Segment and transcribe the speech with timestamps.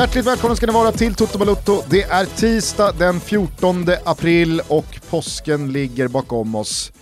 [0.00, 1.82] Hjärtligt välkomna ska ni vara till Toto Balutto.
[1.90, 6.92] Det är tisdag den 14 april och påsken ligger bakom oss.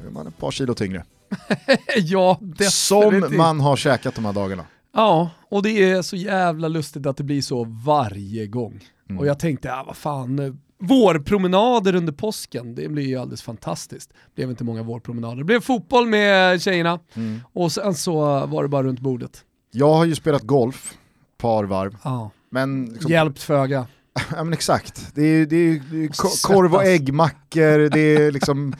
[0.00, 1.04] Nu är man ett par kilo tyngre.
[1.96, 2.72] ja, definitivt.
[2.72, 4.64] Som man har käkat de här dagarna.
[4.94, 8.84] Ja, och det är så jävla lustigt att det blir så varje gång.
[9.08, 9.20] Mm.
[9.20, 14.10] Och jag tänkte, ja, vad fan, eh, vårpromenader under påsken, det blir ju alldeles fantastiskt.
[14.10, 15.36] Det blev inte många vårpromenader.
[15.36, 17.40] Det blev fotboll med tjejerna Mm.
[17.52, 19.44] och sen så var det bara runt bordet.
[19.70, 20.94] Jag har ju spelat golf,
[21.44, 21.96] par varv.
[22.02, 22.30] Ja.
[22.50, 23.86] Men, liksom, Hjälpt föga.
[24.36, 26.08] ja, men exakt, det är, ju-
[26.42, 26.84] korv och
[27.56, 28.74] äggmackor, det är liksom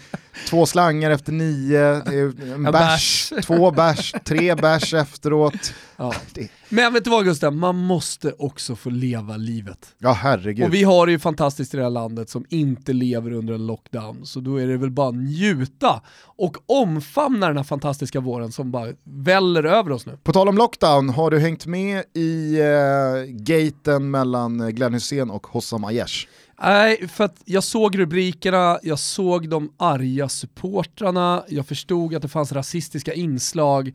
[0.51, 5.75] två slangar efter nio, det är en En bärs, två bärs, tre bärs efteråt.
[5.97, 6.15] Ja.
[6.35, 9.95] Det- Men vet du vad Gustav, man måste också få leva livet.
[9.99, 10.67] Ja herregud.
[10.67, 13.67] Och vi har det ju fantastiskt i det här landet som inte lever under en
[13.67, 16.03] lockdown, så då är det väl bara njuta
[16.37, 20.19] och omfamna den här fantastiska våren som bara väller över oss nu.
[20.23, 25.47] På tal om lockdown, har du hängt med i eh, gaten mellan Glenn Hysén och
[25.47, 26.27] Hossam Aiesh?
[26.63, 32.29] Nej, för att jag såg rubrikerna, jag såg de arga supportrarna, jag förstod att det
[32.29, 33.95] fanns rasistiska inslag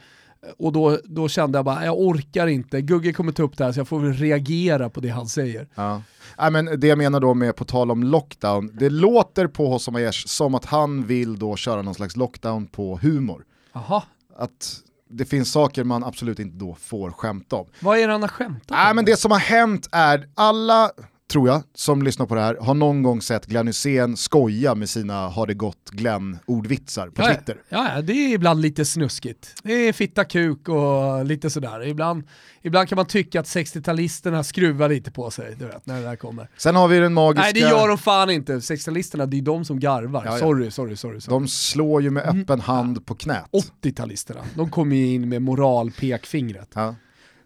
[0.57, 3.71] och då, då kände jag bara, jag orkar inte, Gugge kommer ta upp det här
[3.71, 5.67] så jag får väl reagera på det han säger.
[5.75, 6.01] Ja.
[6.37, 9.95] Nej, men det jag menar då med på tal om lockdown, det låter på Hossam
[9.95, 13.45] Aiesh som att han vill då köra någon slags lockdown på humor.
[13.73, 14.03] Aha,
[14.37, 14.75] Att
[15.09, 17.65] det finns saker man absolut inte då får skämta om.
[17.79, 18.95] vad är det han har skämtat Nej om?
[18.95, 20.91] men det som har hänt är, alla
[21.31, 24.89] tror jag, som lyssnar på det här, har någon gång sett Glenn Hysén skoja med
[24.89, 27.57] sina har det gått Glenn-ordvitsar på Ja, Twitter.
[27.69, 29.55] Ja, ja, det är ibland lite snuskigt.
[29.63, 31.87] Det är fitta kuk och lite sådär.
[31.87, 32.23] Ibland,
[32.61, 36.15] ibland kan man tycka att 60-talisterna skruvar lite på sig, du vet, när det där
[36.15, 36.49] kommer.
[36.57, 37.43] Sen har vi den magiska...
[37.43, 40.23] Nej det gör de fan inte, 60-talisterna det är de som garvar.
[40.25, 40.39] Ja, ja.
[40.39, 41.21] Sorry, sorry, sorry.
[41.21, 41.35] sorry.
[41.39, 42.41] De slår ju med Mm.
[42.41, 43.45] öppen hand på knät.
[43.83, 46.69] 80-talisterna, de kommer ju in med moralpekfingret.
[46.73, 46.95] Ja.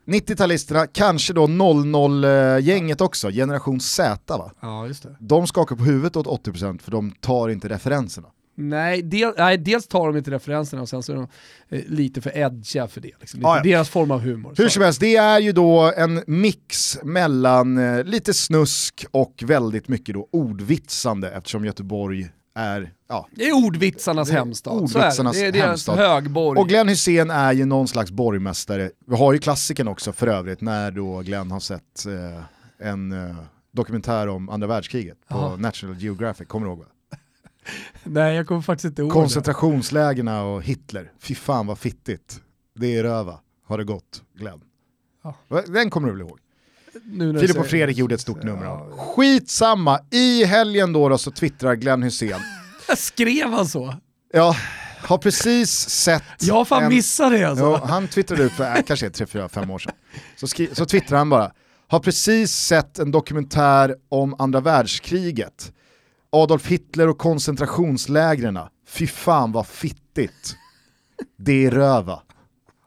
[0.05, 4.51] 90-talisterna, kanske då 00-gänget också, generation Z va?
[4.61, 5.15] Ja, just det.
[5.19, 8.27] De skakar på huvudet åt 80% för de tar inte referenserna.
[8.55, 11.27] Nej, del, nej, dels tar de inte referenserna och sen så är de
[11.69, 13.11] eh, lite för edgiga för det.
[13.19, 13.45] Liksom.
[13.45, 13.63] Ah, ja.
[13.63, 14.53] Deras form av humor.
[14.57, 19.87] Hur som helst, det är ju då en mix mellan eh, lite snusk och väldigt
[19.87, 23.27] mycket då ordvitsande eftersom Göteborg är, ja.
[23.31, 24.73] Det är ordvitsarnas Det är hemstad.
[24.73, 25.97] Ordvitsarnas det är deras hemstad.
[25.97, 26.59] högborg.
[26.59, 28.91] Och Glenn Hysén är ju någon slags borgmästare.
[29.07, 33.35] Vi har ju klassiken också för övrigt när då Glenn har sett eh, en eh,
[33.71, 35.55] dokumentär om andra världskriget på Aha.
[35.55, 36.85] National Geographic, kommer du ihåg?
[38.03, 39.13] Nej, jag kommer faktiskt inte ihåg det.
[39.13, 42.39] Koncentrationslägena och Hitler, fy fan vad fittigt.
[42.75, 44.61] Det är röva, har det gått Glenn.
[45.23, 45.35] Ja.
[45.67, 46.39] Den kommer du väl ihåg?
[47.39, 48.97] Filip och Fredrik gjorde ett stort nummer av.
[48.97, 52.39] Skitsamma, i helgen då, då så twittrar Glenn Hysén.
[52.97, 53.95] Skrev han så?
[54.33, 54.55] Ja,
[55.01, 56.23] har precis sett...
[56.39, 57.65] Jag har fan en- missat det alltså.
[57.65, 59.93] Jo, han twittrade ut för äh, kanske 3-4-5 år sedan.
[60.35, 61.51] Så, skri- så twittrar han bara,
[61.87, 65.71] har precis sett en dokumentär om andra världskriget.
[66.31, 68.59] Adolf Hitler och koncentrationslägren.
[68.87, 70.55] Fy fan vad fittigt.
[71.37, 72.21] Det är röva.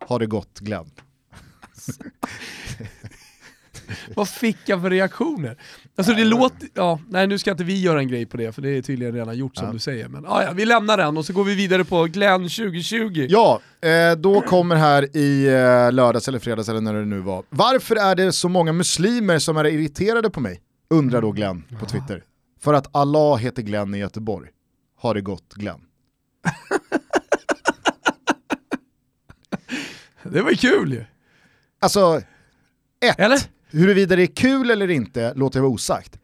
[0.06, 0.91] Har det gått Glenn.
[4.17, 5.57] Vad fick jag för reaktioner?
[5.97, 8.63] Alltså det låter, ja, nej nu ska inte vi göra en grej på det för
[8.63, 9.73] det är tydligen redan gjort som Ja.
[9.73, 10.09] du säger.
[10.09, 13.27] Men ja, ja, vi lämnar den och så går vi vidare på Glenn 2020.
[13.31, 17.45] Ja, eh, då kommer här i eh, lördags eller fredags eller när det nu var.
[17.49, 20.61] Varför är det så många muslimer som är irriterade på mig?
[20.91, 22.23] Undrar då Glenn på Twitter.
[22.61, 24.49] För att Allah heter Glenn i Göteborg.
[24.99, 25.81] Har det gått Glenn?
[30.23, 31.05] Det var ju kul ju.
[31.81, 32.21] Alltså,
[33.01, 33.39] ett, Eller?
[33.79, 36.19] Huruvida det är kul eller inte låter jag vara osagt.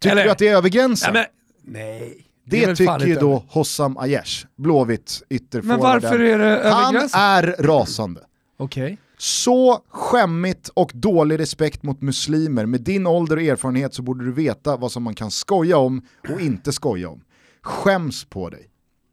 [0.00, 1.14] Tycker Eller- du att det är över gränsen?
[1.14, 1.26] Nej,
[1.64, 2.26] men, nej.
[2.44, 3.44] det fan tycker ju då.
[3.48, 5.80] Hossam Aiesh, Blåvitt Men ytterforwarden.
[5.80, 8.20] varför är det över Han är rasande.
[8.56, 8.98] Okej.
[9.18, 12.66] Så skämmigt och dålig respekt mot muslimer.
[12.66, 16.02] Med din ålder och erfarenhet så borde du veta vad som man kan skoja om
[16.34, 17.20] och inte skoja om.
[17.62, 18.66] Skäms på dig.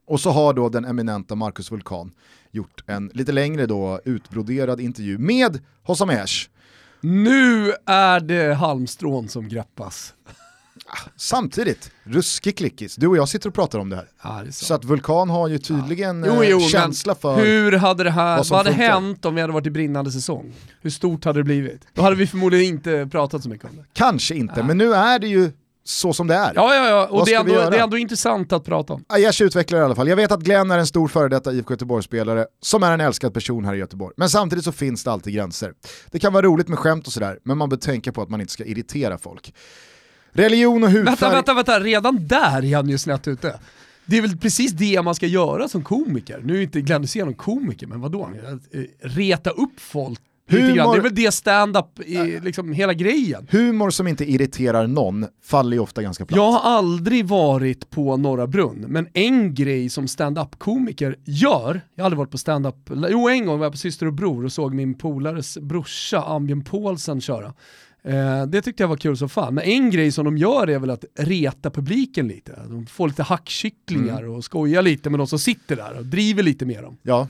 [0.07, 2.11] Och så har då den eminenta Marcus Vulkan
[2.51, 6.49] gjort en lite längre då utbroderad intervju med Hossam Aiesh.
[7.05, 10.13] Nu är det halmstrån som greppas.
[11.15, 12.95] Samtidigt, ruskig klickis.
[12.95, 14.07] Du och jag sitter och pratar om det här.
[14.23, 17.35] Ja, det är Så att Vulkan har ju tydligen Jo, eh, jo, men känsla för...
[17.35, 18.93] Hur hade det här, vad vad, hade funkar.
[18.93, 20.53] hänt om vi hade varit i brinnande säsong?
[20.81, 21.87] Hur stort hade det blivit?
[21.93, 23.85] Då hade vi förmodligen inte pratat så mycket om det.
[23.93, 25.51] Kanske inte, men nu är det ju
[25.87, 26.51] så som det är.
[26.55, 29.05] Ja, ja, ja, och det är, ändå, det är ändå intressant att prata om.
[29.07, 30.07] Aiesh utvecklar i alla fall.
[30.07, 33.33] Jag vet att Glenn är en stor före detta IFK Göteborg-spelare som är en älskad
[33.33, 34.13] person här i Göteborg.
[34.17, 35.73] Men samtidigt så finns det alltid gränser.
[36.11, 38.41] Det kan vara roligt med skämt och sådär, men man bör tänka på att man
[38.41, 39.53] inte ska irritera folk.
[40.31, 41.05] Religion och hudfärg...
[41.05, 43.59] Vänta, vänta, vänta, redan där är han ju snett ute.
[44.05, 46.41] Det är väl precis det man ska göra som komiker.
[46.43, 48.29] Nu är inte Glenn Hysén någon komiker, men vadå?
[48.71, 50.19] Eh, Reta upp folk.
[50.49, 53.47] Humor- Det är väl det stand-up i liksom hela grejen.
[53.51, 56.37] Humor som inte irriterar någon faller ju ofta ganska platt.
[56.37, 62.05] Jag har aldrig varit på Norra Brunn, men en grej som stand-up-komiker gör, jag har
[62.05, 64.73] aldrig varit på stand-up, jo en gång var jag på Syster och Bror och såg
[64.73, 67.53] min polares brorsa Ambjörn Paulsen köra.
[68.03, 70.79] Eh, det tyckte jag var kul som fan, men en grej som de gör är
[70.79, 72.59] väl att reta publiken lite.
[72.69, 74.33] De får lite hackkycklingar Mm.
[74.35, 76.97] och skojar lite med de som sitter där och driver lite med dem.
[77.03, 77.27] Ja.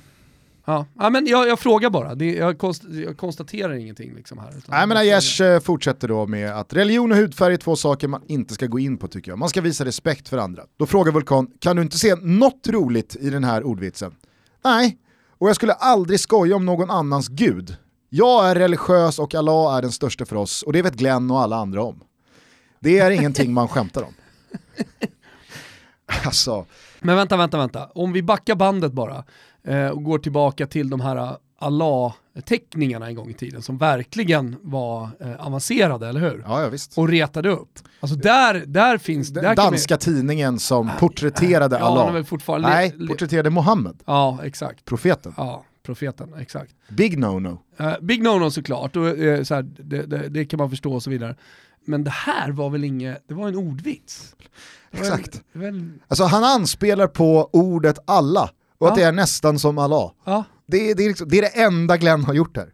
[0.66, 4.54] Ja, ja men jag, jag frågar bara, det, jag, konst, jag konstaterar ingenting liksom här.
[4.68, 8.22] Nej men Aiesh eh, fortsätter då med att religion och hudfärg är två saker man
[8.28, 9.40] inte ska gå in på tycker jag.
[9.40, 10.64] Man ska visa respekt för andra.
[10.78, 14.16] Då frågar Vulkan, kan du inte se något roligt i den här ordvitsen?
[14.64, 14.98] Nej,
[15.38, 17.76] och jag skulle aldrig skoja om någon annans gud.
[18.10, 21.42] Jag är religiös och Allah är den största för oss och det vet Glenn och
[21.42, 22.04] alla andra om.
[22.80, 24.14] Det är ingenting man skämtar om.
[26.26, 26.66] Alltså,
[27.00, 27.86] Men vänta, vänta, vänta.
[27.96, 29.24] Om vi backar bandet bara
[29.64, 34.56] eh, och går tillbaka till de här eh, Allah-teckningarna en gång i tiden som verkligen
[34.62, 36.44] var eh, avancerade, eller hur?
[36.48, 36.98] ja, ja visst.
[36.98, 37.80] Och retade upp.
[38.00, 39.30] Alltså där, där finns...
[39.30, 42.14] Den där danska tidningen som porträtterade vi, ja, han är Allah.
[42.14, 42.68] väl fortfarande...
[42.70, 44.86] Nej, porträtterade Mohammed, Ja, exakt.
[44.86, 45.34] profeten.
[45.38, 46.72] Ja, profeten, exakt.
[46.90, 47.58] Big no-no.
[47.80, 51.04] Eh, big no-no såklart, och, eh, så här, det, det, det kan man förstå och
[51.04, 51.36] så vidare.
[51.86, 54.36] Men det här var väl inget, det var en ordvits?
[54.92, 55.42] Exakt.
[55.54, 59.04] en- Alltså han anspelar på ordet alla och att Ja.
[59.04, 60.12] det är nästan som Allah.
[60.26, 62.70] Ja, Det är, det, är liksom, det är det enda Glenn har gjort här.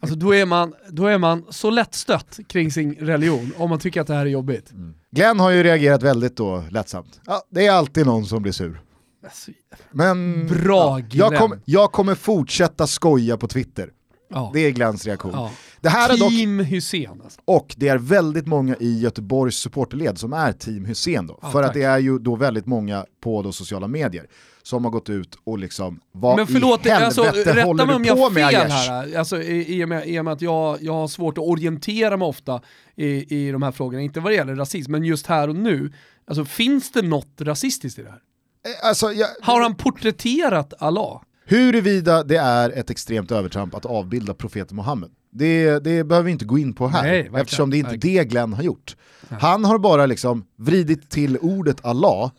[0.00, 4.00] alltså då är, man, då är man så lättstött kring sin religion om man tycker
[4.00, 4.72] att det här är jobbigt.
[5.10, 7.20] Glenn har ju reagerat väldigt då lättsamt.
[7.26, 8.80] Ja, det är alltid någon som blir sur.
[9.24, 9.50] Alltså,
[9.90, 13.90] Men Bra, ja, jag, kom, jag kommer fortsätta skoja på Twitter.
[14.34, 14.50] Ja.
[14.54, 15.32] Det är Glenns reaktion.
[15.34, 15.50] Ja.
[15.80, 16.16] Det här är
[16.58, 17.40] dock, Hussein alltså.
[17.44, 21.38] och det är väldigt många i Göteborgs supporterled som är team Hussein då.
[21.42, 21.74] Ja, för att tack.
[21.74, 24.26] det är ju då väldigt många på då sociala medier
[24.62, 28.10] som har gått ut och liksom, vad Men förlåt, i alltså, helvete rätta håller du
[28.10, 29.18] på med fel här.
[29.18, 32.16] Alltså, i, i, och med, I och med att jag, jag har svårt att orientera
[32.16, 32.60] mig ofta
[32.96, 35.92] i, i de här frågorna, inte vad det gäller rasism, men just här och nu.
[36.26, 38.18] Alltså finns det något rasistiskt i det här?
[38.66, 41.20] Eh, Alltså, jag, Har han porträtterat Allah?
[41.44, 46.44] Huruvida det är ett extremt övertramp att avbilda profeten Muhammed, det, det behöver vi inte
[46.44, 48.24] gå in på här, Nej, verkligen, eftersom det är inte verkligen.
[48.24, 48.96] det Glenn har gjort.
[49.28, 52.30] Han har bara liksom vridit till ordet Allah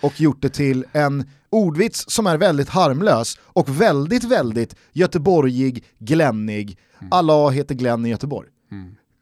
[0.00, 6.78] och gjort det till en ordvits som är väldigt harmlös och väldigt, väldigt göteborgig, glennig.
[6.98, 7.12] Mm.
[7.12, 8.48] Allah heter Glenn i Göteborg.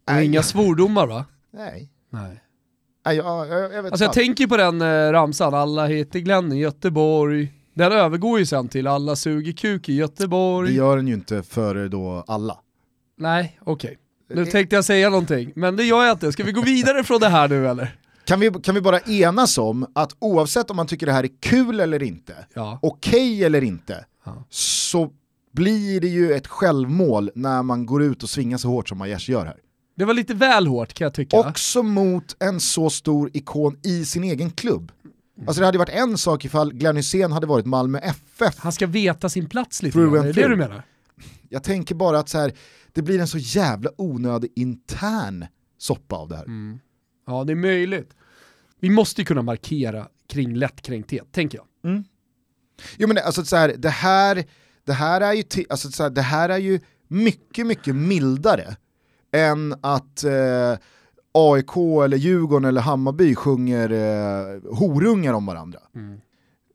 [0.08, 0.26] Och Nej.
[0.26, 1.24] inga svordomar va?
[1.52, 2.42] Nej, Nej.
[3.06, 6.52] Nej jag, jag, jag vet Alltså jag tänker på den eh, ramsan, alla heter Glenn
[6.52, 7.52] i Göteborg.
[7.78, 10.74] Den övergår ju sen till alla suger kuk i Det Göteborg.
[10.74, 12.58] gör den ju inte för då alla.
[13.18, 13.98] Nej, okej.
[14.34, 14.48] Nu Eh.
[14.48, 16.32] tänkte jag säga någonting, men det gör jag inte.
[16.32, 17.96] Ska vi gå vidare från det här nu eller?
[18.24, 21.30] Kan vi, kan vi bara enas om att oavsett om man tycker det här är
[21.40, 22.78] kul eller inte, Ja.
[22.82, 24.44] okej eller inte, Ja.
[24.50, 25.10] så
[25.52, 29.30] blir det ju ett självmål när man går ut och svingar så hårt som Aiesh
[29.30, 29.56] gör här.
[29.96, 31.38] Det var lite väl hårt kan jag tycka.
[31.40, 34.92] Också mot en så stor ikon i sin egen klubb.
[35.46, 38.58] Alltså det hade varit en sak ifall Glenn Hysén hade varit Malmö FF.
[38.58, 40.82] Han ska veta sin plats lite grann, är det det du menar?
[41.48, 42.52] Jag tänker bara att så här,
[42.92, 45.46] det blir en så jävla onödig intern
[45.78, 46.46] soppa av det här.
[47.26, 48.14] Ja, det är möjligt.
[48.80, 51.66] Vi måste ju kunna markera kring lättkränkthet, tänker jag.
[52.96, 54.44] Jo men alltså så här, det här,
[54.84, 58.76] det här är ju, alltså så här, det här är ju mycket, mycket mildare
[59.32, 60.76] än att eh,
[61.52, 65.78] AIK eller Djurgården eller Hammarby sjunger eh, horungar om varandra.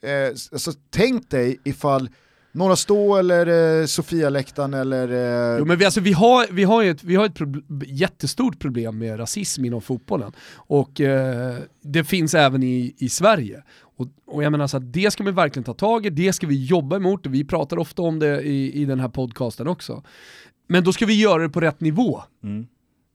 [0.04, 2.10] Eh, s- alltså, tänk dig ifall
[2.52, 5.08] Norra Stå eller eh, Sofia-läktaren eller...
[5.54, 8.60] Eh, Jo, men vi, alltså, vi, har, vi har ett, vi har ett prob- jättestort
[8.60, 10.32] problem med rasism inom fotbollen.
[10.56, 13.64] Och eh, det finns även i, i Sverige.
[13.98, 16.48] Och, och jag menar så att det ska vi verkligen ta tag i, det ska
[16.48, 20.04] vi jobba emot, och vi pratar ofta om det i, i den här podcasten också.
[20.68, 22.22] Men då ska vi göra det på rätt nivå.
[22.44, 22.68] Mm.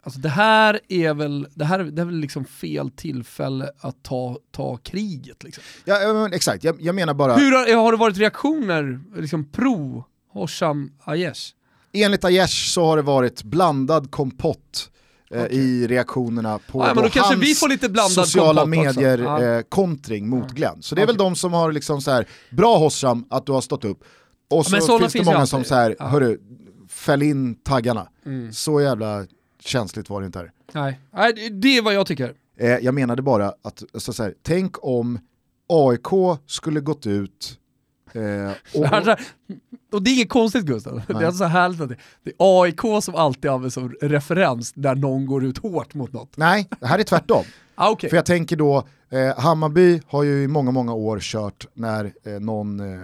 [0.09, 4.39] Alltså det här är väl, det här, det är väl liksom fel tillfälle att ta,
[4.51, 5.43] ta kriget.
[5.45, 5.63] Liksom.
[5.85, 9.45] ja, ja, men exakt, jag, jag menar bara, Hur har, har det varit reaktioner liksom
[9.51, 11.41] pro Hosham Aiesh?
[11.93, 14.91] enligt Aiesh så har det varit blandad kompott
[15.31, 15.57] eh, Okej.
[15.59, 17.35] i reaktionerna på Ja, då kanske
[18.01, 19.01] hans sociala kompott också.
[19.01, 19.43] medier Ja.
[19.45, 19.63] eh,
[20.29, 20.83] mot Glenn.
[20.83, 21.27] Så det är väl Okej.
[21.27, 24.05] de som har liksom så här, bra Hossam att du har stått upp,
[24.51, 26.07] och så sådana finns det finns många som så här, Ja.
[26.07, 26.39] hörru,
[26.89, 28.09] fäll in taggarna.
[28.27, 28.53] Mm.
[28.53, 29.27] Så jävla
[29.61, 30.53] känsligt var det inte här.
[30.73, 31.01] Nej.
[31.11, 32.35] Nej, det- är vad jag tycker.
[32.57, 35.19] Eh, jag menade bara att, alltså så här, tänk om
[35.69, 37.59] AIK skulle gått ut
[38.13, 39.19] Eh, och, och,
[39.93, 41.19] och, det är inget konstigt Gustav, nej.
[41.21, 44.95] det är så härligt att det, det, är AIK som alltid används som referens där
[44.95, 46.37] någon går ut hårt mot något.
[46.37, 47.45] Nej, det här är tvärtom.
[47.75, 48.11] ah, okay.
[48.11, 52.33] För jag tänker då, eh, Hammarby har ju i många, många år kört när eh,
[52.33, 53.01] någon eh,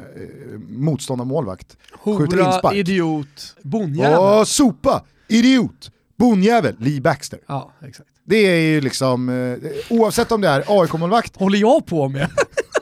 [0.68, 2.74] motståndarmålvakt skjuter inspark.
[2.74, 4.18] idiot, bonjävel.
[4.18, 7.38] Åh, sopa, idiot, bonjävel, Lee Baxter.
[7.46, 8.10] Ja, exakt.
[8.24, 11.36] Det är ju liksom, eh, oavsett om det är AIK-målvakt.
[11.36, 12.30] Håller jag på med?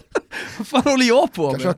[0.58, 1.74] Vad fan håller jag på med?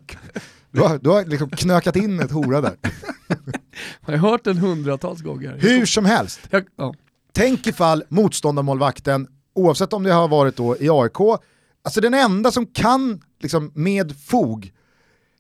[0.71, 2.77] Du har, du har liksom knökat in ett hora där.
[4.07, 5.59] Jag har hört den hundratals gånger.
[5.61, 6.41] Hur som helst.
[6.51, 6.95] Jag, ja.
[7.33, 11.41] Tänk ifall motståndarmålvakten, oavsett om det har varit då i AIK,
[11.85, 14.73] alltså den enda som kan liksom med fog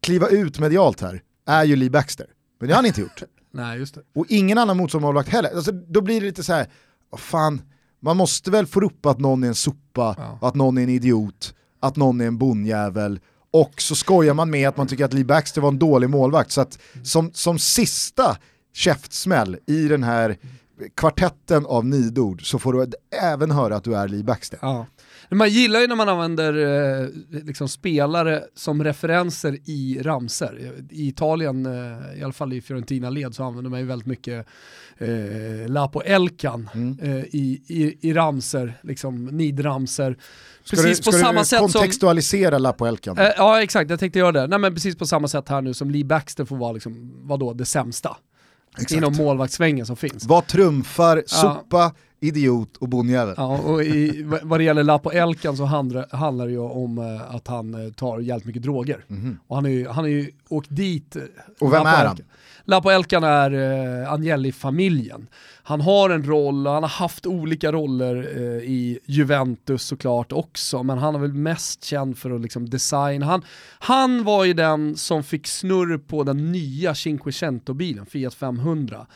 [0.02, 2.26] kliva ut medialt här är ju Lee Baxter.
[2.60, 3.22] Men det har han inte gjort.
[3.54, 4.00] Nej, just det.
[4.14, 5.50] Och ingen annan motståndarmålvakt heller.
[5.54, 6.66] Alltså, då blir det lite så här,
[7.10, 7.62] vad fan,
[8.00, 10.38] man måste väl få upp att någon är en sopa, ja.
[10.48, 13.20] att någon är en idiot, att någon är en bonjävel
[13.54, 16.50] och så skojar man med att man tycker att Lee Baxter var en dålig målvakt.
[16.50, 18.36] Så att som, som sista
[18.72, 20.36] käftsmäll i den här
[20.94, 22.92] kvartetten av nidord så får du
[23.22, 24.58] även höra att du är Lee Baxter.
[24.62, 24.86] Ja.
[25.30, 26.54] Man gillar ju när man använder
[27.02, 30.72] eh, liksom spelare som referenser i ramser.
[30.90, 34.46] I Italien, eh, i alla fall i Fiorentina-led, så använder man ju väldigt mycket
[34.98, 36.98] eh, Lapo Elkan mm.
[37.02, 40.16] eh, i, i, i ramser, liksom nidramser.
[40.64, 43.18] Ska precis du, på samma du sätt kontextualisera som, Lapo Elkan?
[43.18, 44.46] Eh, ja exakt, jag tänkte göra det.
[44.46, 47.52] Nej, men precis på samma sätt här nu som Lee Baxter får vara liksom, vadå,
[47.52, 48.16] det sämsta.
[48.76, 48.92] Exakt.
[48.92, 50.26] Inom målvaktssvängen som finns.
[50.26, 51.92] Vad trumfar sopa,
[52.24, 53.34] idiot och bonjävel.
[53.36, 57.34] Ja, och i, vad det gäller Lapo Elkan så handlar, handlar det ju om uh,
[57.34, 59.04] att han uh, tar jävligt mycket droger.
[59.10, 59.38] Mm.
[59.46, 61.16] Och han, är ju, han är ju åkt dit.
[61.16, 61.22] Uh,
[61.60, 62.18] och vem Lapo är han?
[62.64, 65.26] Lapo Elkan är uh, Agnelli-familjen.
[65.62, 70.98] Han har en roll han har haft olika roller uh, i Juventus såklart också, men
[70.98, 73.26] han är väl mest känd för att liksom designa.
[73.26, 73.42] Han,
[73.78, 79.06] han var ju den som fick snurr på den nya Cinquecento-bilen, Fiat 500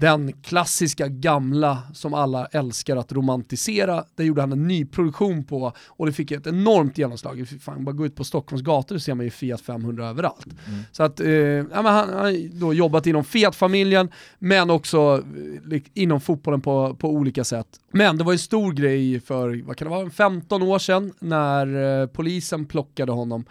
[0.00, 5.72] den klassiska gamla som alla älskar att romantisera, det gjorde han en ny produktion på
[5.86, 7.48] och det fick ett enormt genomslag.
[7.60, 10.46] Fan, bara gå ut på Stockholms gator så ser man ju Fiat 500 överallt.
[10.46, 10.80] Mm.
[10.92, 15.24] Så att, eh, ja, han har då jobbat inom Fiat-familjen, men också
[15.72, 17.68] eh, inom fotbollen på, på olika sätt.
[17.92, 22.00] Men det var en stor grej för, vad kan det vara, 15 år sedan när
[22.02, 23.44] eh, polisen plockade honom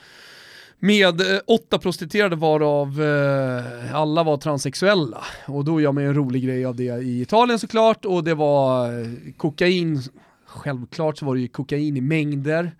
[0.79, 5.23] med eh, åtta prostituerade varav eh, alla var transsexuella.
[5.47, 8.99] Och då gör man en rolig grej av det i Italien såklart och det var
[9.01, 9.07] eh,
[9.37, 10.01] kokain,
[10.45, 12.71] självklart så var det ju kokain i mängder.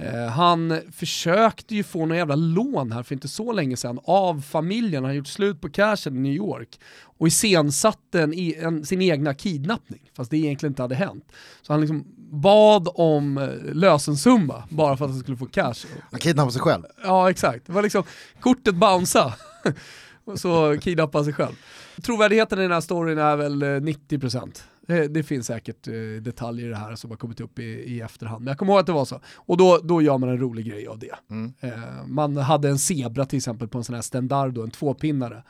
[0.00, 4.40] Eh, han försökte ju få några jävla lån här för inte så länge sedan av
[4.40, 9.02] familjen, han har gjort slut på cashen i New York och iscensatte en, en, sin
[9.02, 11.32] egna kidnappning, fast det egentligen inte hade hänt.
[11.62, 15.86] Så han liksom bad om eh, lösensumma bara för att han skulle få cash.
[16.10, 16.82] Han kidnappade sig själv?
[17.04, 18.02] Ja exakt, det var liksom
[18.40, 19.34] kortet bouncea
[20.24, 21.54] och så kidnappade han sig själv.
[22.02, 24.62] Trovärdigheten i den här storyn är väl 90%.
[24.86, 27.62] Eh, det, det, finns säkert eh, detaljer i det här som har kommit upp i,
[27.62, 29.20] i, efterhand, men jag kommer ihåg att det var så.
[29.36, 31.14] Och då, då gör man en rolig grej av det.
[31.30, 31.52] Mm.
[31.60, 35.42] Eh, man hade en zebra till exempel på en sån här Stendardo, en tvåpinnare.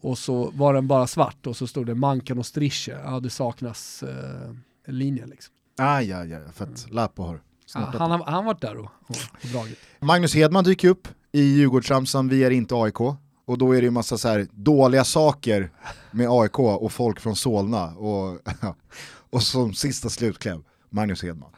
[0.00, 3.30] Och så var den bara svart och så stod det Mankan och Strische, ja det
[3.30, 4.50] saknas eh,
[4.86, 5.54] en linje liksom.
[5.78, 6.96] Ah, ja, ja, för att mm.
[6.96, 7.40] Lapo har
[7.74, 9.78] ja, han har varit där och, och, och dragit.
[10.00, 12.98] Magnus Hedman dyker upp i Djurgårdsramsan, vi är inte AIK.
[13.46, 15.70] Och då är det ju massa så här dåliga saker
[16.10, 17.84] med AIK och folk från Solna.
[17.86, 18.38] Och,
[19.30, 21.50] och som sista slutkläm, Magnus Hedman.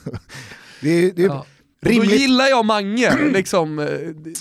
[0.80, 1.46] det, det, ja.
[1.82, 2.10] Rimligt.
[2.10, 3.86] Då gillar jag Mange, liksom, eh,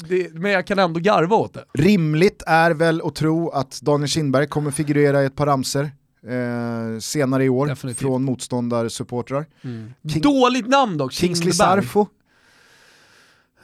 [0.10, 1.66] det, men jag kan ändå garva åt det.
[1.74, 5.92] Rimligt är väl att tro att Daniel Kindberg kommer figurera i ett par ramser
[6.28, 8.00] eh, senare i år Definitivt.
[8.00, 9.46] från motståndarsupportrar.
[9.62, 9.94] Mm.
[10.02, 12.08] Dåligt namn dock, Kingsley Sarfo.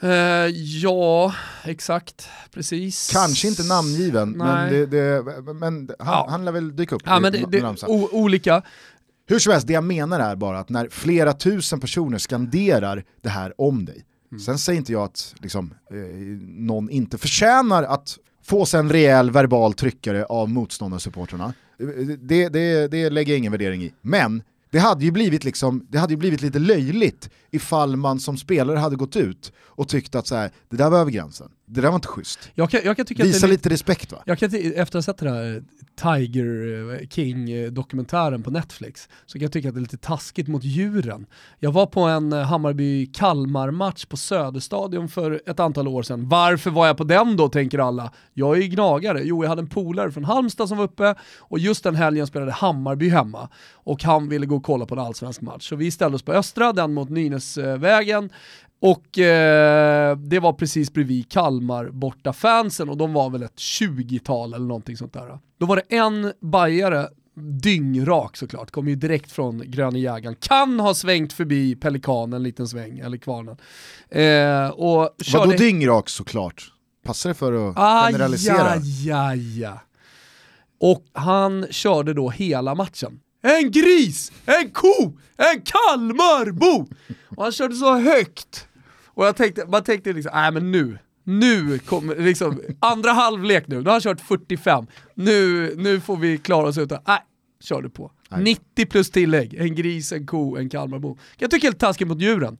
[0.06, 0.12] Uh,
[0.56, 1.34] ja,
[1.64, 3.10] exakt, precis.
[3.14, 4.48] Kanske inte namngiven, Nej.
[4.48, 6.28] men, det, det, men han, ja.
[6.30, 7.02] han lär väl dyka upp.
[7.06, 8.62] Ja, men det, det, olika.
[9.28, 13.30] Hur som helst, det jag menar är bara att när flera tusen personer skanderar det
[13.30, 14.40] här om dig, mm.
[14.40, 15.98] sen säger inte jag att liksom, eh,
[16.48, 21.54] någon inte förtjänar att få sig en rejäl verbal tryckare av motståndarsupportrarna.
[22.20, 23.94] Det, det, det lägger jag ingen värdering i.
[24.02, 24.44] Men
[24.76, 28.78] det hade ju blivit, liksom, det hade ju blivit lite löjligt ifall man som spelare
[28.78, 31.88] hade gått ut och tyckt att så här, det där var över gränsen, det där
[31.88, 32.50] var inte schysst.
[32.56, 34.24] Jag kan, jag kan Visa lite respekt va?
[34.26, 35.64] Jag kan, efter att ha sett den här
[35.96, 40.64] Tiger eh, King-dokumentären på Netflix så kan jag tycka att det är lite taskigt mot
[40.64, 41.26] djuren.
[41.60, 46.30] Jag var på en eh, Hammarby-Kalmar-match på Söderstadion för ett antal år sedan.
[46.30, 48.12] Varför var jag på den då, tänker alla.
[48.34, 49.22] Jag är ju gnagare.
[49.24, 52.52] Jo, jag hade en polare från Halmstad som var uppe och just den helgen spelade
[52.52, 55.70] Hammarby hemma och han ville gå och kolla på en allsvensk match.
[55.70, 58.30] Så vi ställde oss på Östra, den mot Nynäsvägen
[58.80, 64.54] Och eh, det var precis bredvid Kalmar borta fansen och de var väl ett 20-tal
[64.54, 65.40] eller någonting sånt där.
[65.60, 70.36] Då var det en bajare dyngrak såklart, kommer ju direkt från Gröna jägaren.
[70.40, 73.58] Kan ha svängt förbi Pelikanen en liten sväng, eller Kvarnen.
[74.10, 75.46] Eh, och körde...
[75.46, 76.72] Vadå dyngrak såklart?
[77.04, 78.76] Passar det för att ah, generalisera?
[78.76, 79.82] Ja, ja, ja.
[80.80, 83.20] Och han körde då hela matchen.
[83.46, 86.88] En gris, en ko, en Kalmarbo!
[87.36, 88.68] Och han körde så högt.
[89.06, 93.76] Och jag tänkte, man tänkte liksom, nej men nu, nu kommer, liksom, andra halvlek nu,
[93.76, 97.20] nu har han kört 45, nu, nu får vi klara oss utan, nej,
[97.62, 98.12] kör du på.
[98.30, 98.44] Nej.
[98.44, 101.18] 90 plus tillägg, en gris, en ko, en Kalmarbo.
[101.38, 102.58] Jag tycker helt taskigt mot djuren.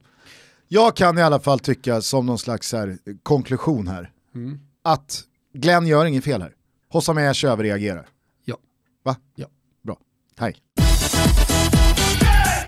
[0.68, 4.60] Jag kan i alla fall tycka, som någon slags här, konklusion här, mm.
[4.82, 5.24] att
[5.54, 6.52] Glenn gör inget fel här.
[6.88, 8.06] Hossam Ash överreagerar.
[8.44, 8.56] Ja.
[9.02, 9.16] Va?
[9.34, 9.46] Ja.
[9.82, 9.98] Bra.
[10.38, 10.56] Hej.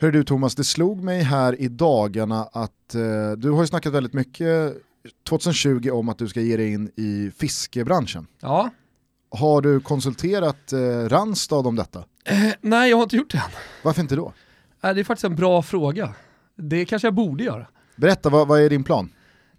[0.01, 3.93] Hör du Thomas, det slog mig här i dagarna att eh, du har ju snackat
[3.93, 4.77] väldigt mycket
[5.29, 8.27] 2020 om att du ska ge dig in i fiskebranschen.
[8.41, 8.71] Ja.
[9.31, 10.79] Har du konsulterat eh,
[11.09, 12.05] Randstad om detta?
[12.25, 13.51] Eh, nej, jag har inte gjort det än.
[13.83, 14.33] Varför inte då?
[14.83, 16.15] Eh, det är faktiskt en bra fråga.
[16.57, 17.67] Det kanske jag borde göra.
[17.97, 19.11] Berätta, vad, vad är din plan?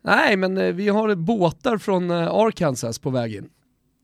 [0.01, 3.49] Nej, men eh, vi har båtar från eh, Arkansas på väg in.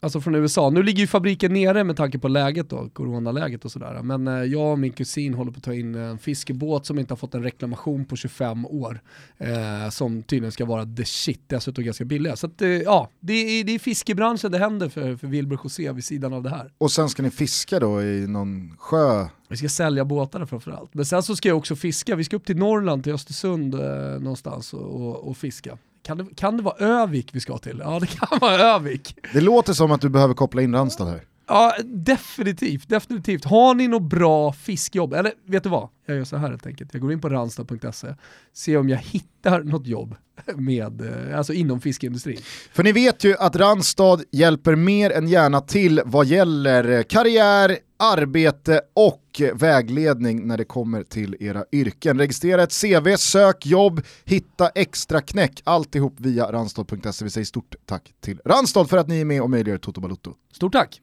[0.06, 0.70] Alltså från USA.
[0.70, 4.02] Nu ligger ju fabriken nere med tanke på läget då, coronaläget och sådär.
[4.04, 7.12] Men eh, jag och min kusin håller på att ta in en fiskebåt som inte
[7.12, 9.02] har fått en reklamation på 25 år.
[9.38, 12.36] Eh, som tydligen ska vara the shit, dessutom ganska billiga.
[12.36, 15.92] Så att, eh, ja, det är, det är fiskebranschen det händer för, för Wilbur José
[15.92, 16.72] vid sidan av det här.
[16.78, 19.28] Och sen ska ni fiska då i någon sjö?
[19.50, 20.94] Vi ska sälja båtarna framförallt.
[20.94, 23.80] Men sen så ska jag också fiska, vi ska upp till Norrland, till Östersund eh,
[24.20, 25.78] någonstans och, och, och fiska.
[26.06, 27.82] Kan det, kan det vara Övik vi ska till?
[27.84, 29.18] Ja det kan vara Övik.
[29.34, 31.22] Det låter som att du behöver koppla in Randstad här.
[31.48, 33.46] Ja, definitivt, definitivt.
[33.46, 35.90] Har ni något bra fiskjobb, eller vet du vad?
[36.06, 36.94] Jag gör så här helt enkelt.
[36.94, 38.08] Jag går in på randstad.se,
[38.54, 40.16] ser om jag hittar något jobb
[40.56, 42.40] med, eh, alltså inom fiskeindustrin.
[42.74, 48.82] För ni vet ju att Randstad hjälper mer än gärna till vad gäller karriär, arbete
[48.94, 52.20] och vägledning när det kommer till era yrken.
[52.20, 57.26] Registrera ett CV, sök jobb, hitta extra knäck, alltihop via randstad.se.
[57.26, 60.34] Vi säger stort tack till Randstad för att ni är med och möjliggör Toto Balutto.
[60.54, 61.02] Stort tack!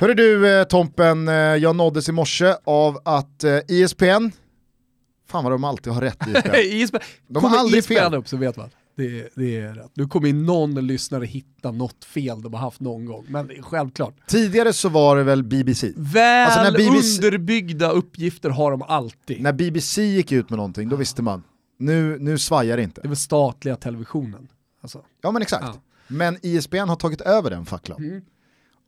[0.00, 4.30] Hörru du eh, Tompen, eh, jag nåddes i morse av att ISPN,
[5.28, 6.54] fan vad de alltid har rätt ISPN.
[6.54, 6.96] ISPN.
[7.26, 8.14] De har aldrig fel.
[8.14, 8.70] upp så vet man.
[8.96, 9.90] Det, det, är rätt.
[9.94, 14.14] Nu kommer någon lyssnare hitta något fel de har haft någon gång, men självklart.
[14.26, 15.92] Tidigare så var det väl BBC?
[15.96, 17.26] Väl alltså BBC...
[17.26, 19.42] underbyggda uppgifter har de alltid.
[19.42, 21.42] När BBC gick ut med någonting, då visste man,
[21.78, 23.00] nu, nu svajar det inte.
[23.00, 24.48] Det var statliga televisionen.
[24.82, 25.02] Alltså.
[25.22, 25.64] Ja men exakt.
[25.64, 25.80] Ja.
[26.08, 27.98] Men ISBN har tagit över den facklan.
[27.98, 28.22] Mm.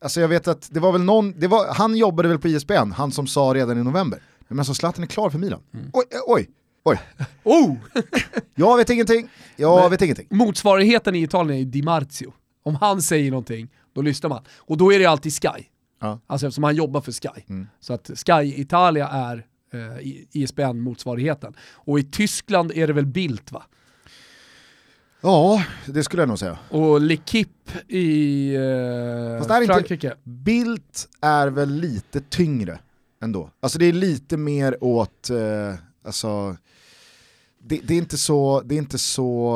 [0.03, 3.13] Alltså jag vet att det var väl någon, var, han jobbade väl på ISBN, han
[3.13, 4.23] som sa redan i november,
[4.55, 5.61] men alltså Zlatan är klar för Milan.
[5.75, 5.91] Mm.
[5.93, 6.51] Oj, oj,
[6.83, 7.01] oj.
[7.45, 7.77] oh!
[8.55, 10.27] jag vet ingenting, jag men, vet ingenting.
[10.31, 12.33] Motsvarigheten i Italien är Di Marzio.
[12.63, 14.45] Om han säger någonting, då lyssnar man.
[14.59, 15.65] Och då är det alltid Sky.
[16.01, 16.21] Ja.
[16.27, 17.43] Alltså eftersom han jobbar för Sky.
[17.49, 17.67] Mm.
[17.81, 21.55] Så att Sky Italia är eh, ISBN-motsvarigheten.
[21.73, 23.63] Och i Tyskland är det väl Bildt va?
[25.21, 26.59] Ja, det skulle jag nog säga.
[26.69, 29.95] Och L'Equipe i eh, Frankrike.
[29.95, 32.79] Inte, Bildt är väl lite tyngre
[33.23, 33.51] ändå.
[33.61, 36.57] Alltså det är lite mer åt, eh, alltså,
[37.63, 39.53] det, det, är inte så, det, är inte så,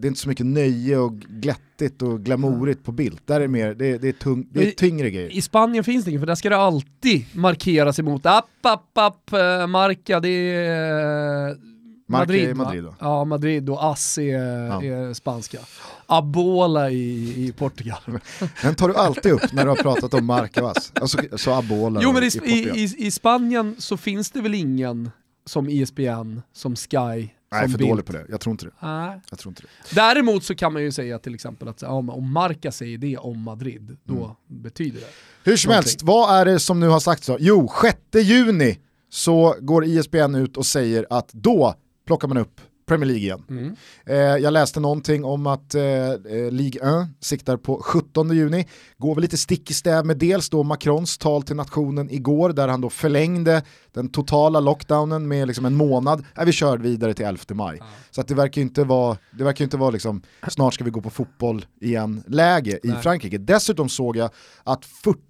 [0.00, 3.26] det är inte så mycket nöje och glättigt och glamourigt på Bildt.
[3.26, 5.30] Där är mer, det, det, är, tung, det är tyngre grejer.
[5.30, 9.32] I Spanien finns det inget, för där ska det alltid markeras emot app, app, app,
[9.32, 11.69] uh, marka, det är
[12.10, 12.94] Madrid, Madrid då?
[12.98, 14.32] Ja, Madrid och Ass är,
[14.66, 14.82] ja.
[14.84, 15.58] är spanska.
[16.06, 18.00] Abola i, i Portugal.
[18.62, 20.92] Den tar du alltid upp när du har pratat om Marca och Ass.
[21.00, 25.10] Alltså, så Abola Jo men i, i, i, Spanien så finns det väl ingen
[25.46, 27.90] som ISBN, som Sky, Nej, är för Bild.
[27.90, 28.26] dålig på det.
[28.28, 28.72] Jag tror inte det.
[28.80, 29.20] Nej.
[29.30, 29.94] Jag tror inte det.
[29.94, 33.96] Däremot så kan man ju säga till exempel att om, Marca säger det om Madrid,
[34.04, 34.62] då mm.
[34.62, 35.06] betyder det
[35.50, 37.36] Hur som helst, vad är det som nu har sagts då?
[37.40, 38.78] Jo, 6 juni
[39.10, 41.74] så går ISBN ut och säger att då
[42.06, 42.60] plockar man upp
[42.90, 43.42] Premier League igen.
[43.50, 43.76] Mm.
[44.06, 48.68] Eh, jag läste någonting om att eh, eh Ligue 1 siktar på 17 juni.
[48.98, 52.68] Går väl lite stick i stäv med dels då Macrons tal till nationen igår där
[52.68, 56.24] han då förlängde den totala lockdownen med liksom en månad.
[56.38, 57.78] Äh, vi kör vidare till 11 maj.
[57.78, 57.92] Mm.
[58.10, 61.00] Så att det verkar inte vara, det verkar inte vara liksom, snart ska vi gå
[61.00, 63.02] på fotboll igen läge i Nej.
[63.02, 63.38] Frankrike.
[63.38, 64.30] Dessutom såg jag
[64.64, 65.20] att 40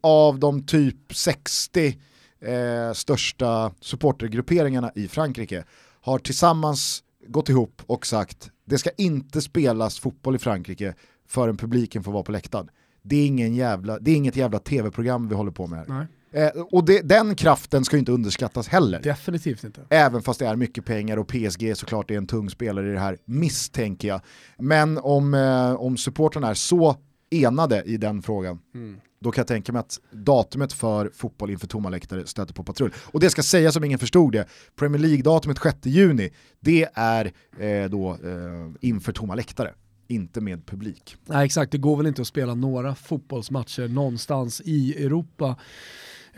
[0.00, 1.98] av de typ 60
[2.40, 5.64] eh, största supportergrupperingarna i Frankrike
[6.06, 10.94] har tillsammans gått ihop och sagt det ska inte spelas fotboll i Frankrike
[11.28, 12.68] förrän publiken får vara på läktaren.
[13.02, 16.06] Det är, ingen jävla, det är inget jävla tv-program vi håller på med här.
[16.32, 19.00] Eh, och det, den kraften ska ju inte underskattas heller.
[19.00, 19.80] Definitivt inte.
[19.90, 23.00] Även fast det är mycket pengar och PSG såklart är en tung spelare i det
[23.00, 24.20] här, misstänker jag.
[24.58, 26.96] Men om, eh, om supportrarna är så
[27.30, 29.00] enade i den frågan, mm.
[29.18, 32.92] Då kan jag tänka mig att datumet för fotboll inför tomma läktare stöter på patrull.
[32.96, 37.90] Och det ska sägas som ingen förstod det, Premier League-datumet 6 juni, det är eh,
[37.90, 39.74] då eh, inför tomma läktare
[40.08, 41.16] inte med publik.
[41.24, 45.56] Nej exakt, det går väl inte att spela några fotbollsmatcher någonstans i Europa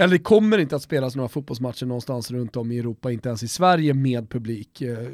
[0.00, 3.42] eller det kommer inte att spelas några fotbollsmatcher någonstans runt om i Europa, inte ens
[3.42, 5.08] i Sverige med publik eh,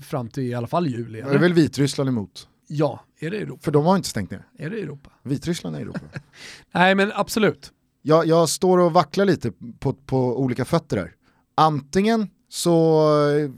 [0.00, 1.20] fram till i alla fall juli.
[1.20, 1.30] Eller?
[1.30, 2.48] Det är väl Vitryssland emot?
[2.68, 3.62] Ja, är det Europa?
[3.62, 4.46] För de har inte stängt ner.
[4.58, 5.10] Är det Europa?
[5.22, 6.00] Vitryssland är Europa.
[6.72, 7.72] Nej men absolut.
[8.02, 11.14] Jag, jag står och vacklar lite på, på olika fötter här.
[11.54, 13.08] Antingen så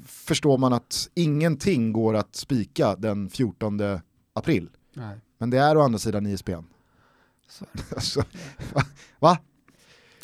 [0.06, 3.80] förstår man att ingenting går att spika den 14
[4.32, 4.68] april.
[4.94, 5.18] Nej.
[5.38, 6.52] Men det är å andra sidan ISBN.
[7.94, 8.24] alltså,
[8.72, 8.82] va?
[9.18, 9.38] va?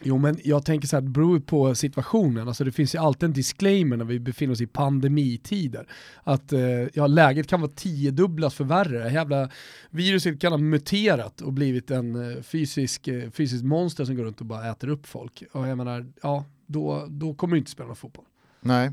[0.02, 2.48] Jo men jag tänker så här, det beror på situationen.
[2.48, 5.88] Alltså det finns ju alltid en disclaimer när vi befinner oss i pandemitider.
[6.22, 6.60] Att eh,
[6.94, 9.04] ja, läget kan vara tiodubblat för värre.
[9.04, 9.50] Det jävla
[9.90, 14.40] viruset kan ha muterat och blivit en eh, fysisk, eh, fysisk monster som går runt
[14.40, 15.42] och bara äter upp folk.
[15.52, 18.24] Och jag menar, ja, då, då kommer du inte spela fotboll.
[18.60, 18.92] Nej.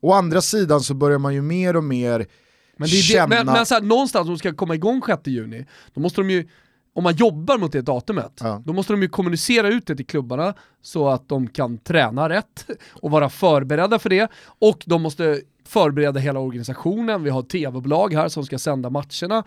[0.00, 2.26] Å andra sidan så börjar man ju mer och mer
[2.80, 3.26] men, det känna...
[3.26, 6.20] det, men, men så här, någonstans om de ska komma igång 6 juni, då måste
[6.20, 6.48] de ju
[7.00, 8.62] om man jobbar mot det datumet, ja.
[8.64, 12.66] då måste de ju kommunicera ut det till klubbarna så att de kan träna rätt
[12.90, 14.30] och vara förberedda för det.
[14.44, 19.44] Och de måste förbereda hela organisationen, vi har tv-bolag här som ska sända matcherna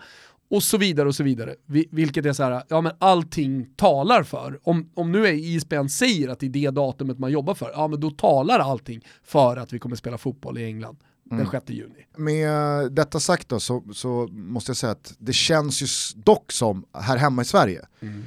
[0.50, 1.54] och så vidare och så vidare.
[1.90, 4.60] Vilket är så här, ja men allting talar för.
[4.62, 8.00] Om, om nu ISBN säger att det är det datumet man jobbar för, ja men
[8.00, 11.78] då talar allting för att vi kommer spela fotboll i England den 6 mm.
[11.78, 12.06] juni.
[12.16, 15.86] Med detta sagt då så, så, måste jag säga att det känns ju
[16.22, 18.24] dock som, här hemma i Sverige, mm.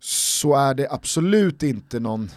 [0.00, 2.30] så är det absolut inte någon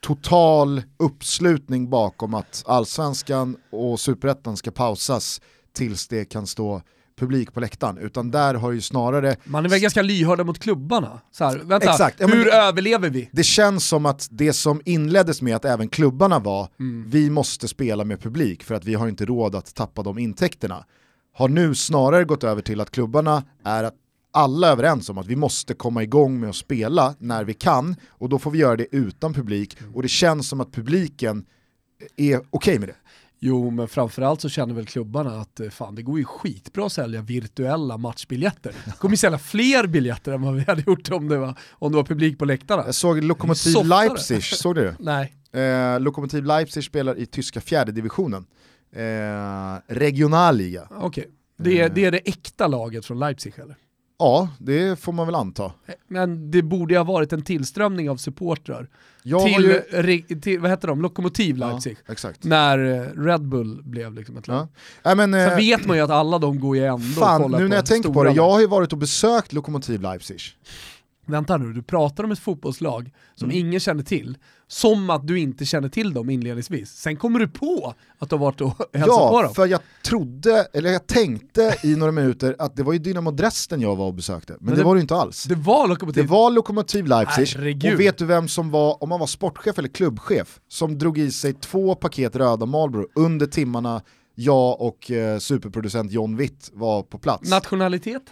[0.00, 5.40] total uppslutning bakom att allsvenskan och superettan ska pausas
[5.72, 6.82] tills det kan stå
[7.20, 9.36] publik på läktaren, utan där har ju snarare...
[9.44, 11.20] Man är väl ganska lyhörda mot klubbarna.
[11.32, 12.20] Så här, vänta, Exakt.
[12.20, 13.28] hur ja, överlever vi?
[13.32, 17.10] Det känns som att det som inleddes med att även klubbarna var, mm.
[17.10, 20.84] vi måste spela med publik för att vi har inte råd att tappa de intäkterna,
[21.32, 23.94] har nu snarare gått över till att klubbarna är att
[24.32, 27.96] alla är överens om att vi måste komma igång med att spela när vi kan
[28.08, 31.44] och då får vi göra det utan publik och det känns som att publiken
[32.16, 32.94] är okej okay med det.
[33.42, 36.92] Jo, men framförallt så känner väl klubbarna att eh, fan, det går ju skitbra att
[36.92, 38.74] sälja virtuella matchbiljetter.
[38.84, 41.92] Det kommer ju sälja fler biljetter än vad vi hade gjort om det var, om
[41.92, 42.82] det var publik på läktarna.
[42.86, 44.96] Jag såg Lokomotiv Leipzig, såg du det?
[44.98, 45.34] Nej.
[45.62, 48.46] Eh, Lokomotiv Leipzig spelar i tyska fjärde divisionen.
[48.92, 49.02] Eh,
[49.86, 50.88] regionalliga.
[50.90, 51.24] Okej, okay.
[51.58, 53.76] det, är, det är det äkta laget från Leipzig eller?
[54.20, 55.72] Ja, det får man väl anta.
[56.08, 58.88] Men det borde ha varit en tillströmning av supportrar
[59.22, 59.82] till,
[60.28, 60.40] ju...
[60.40, 61.96] till, vad heter de, Lokomotiv Leipzig.
[62.06, 62.14] Ja.
[62.40, 64.68] När eh, Red Bull blev liksom ett lag.
[65.02, 65.10] Ja.
[65.10, 67.46] Äh, men, Sen äh, vet man ju att alla de går ju ändå fan, och
[67.46, 70.40] kollar nu när jag tänker på det, jag har ju varit och besökt Lokomotiv Leipzig.
[71.26, 73.66] Vänta nu, du pratar om ett fotbollslag som mm.
[73.66, 76.90] ingen känner till, som att du inte känner till dem inledningsvis.
[76.90, 79.50] Sen kommer du på att du har varit och hälsat ja, på dem.
[79.50, 83.30] Ja, för jag trodde, eller jag tänkte i några minuter att det var ju Dynamo
[83.30, 85.44] Dresden jag var och besökte, men, men det, det, var det inte alls.
[85.44, 87.94] Det var Lokomotiv, det var Lokomotiv Leipzig, Herregud.
[87.94, 91.30] och vet du vem som var, om man var sportchef eller klubbchef, som drog i
[91.30, 94.02] sig två paket röda Marlboro under timmarna
[94.34, 97.50] jag och eh, superproducent John Witt var på plats.
[97.50, 98.22] Nationalitet?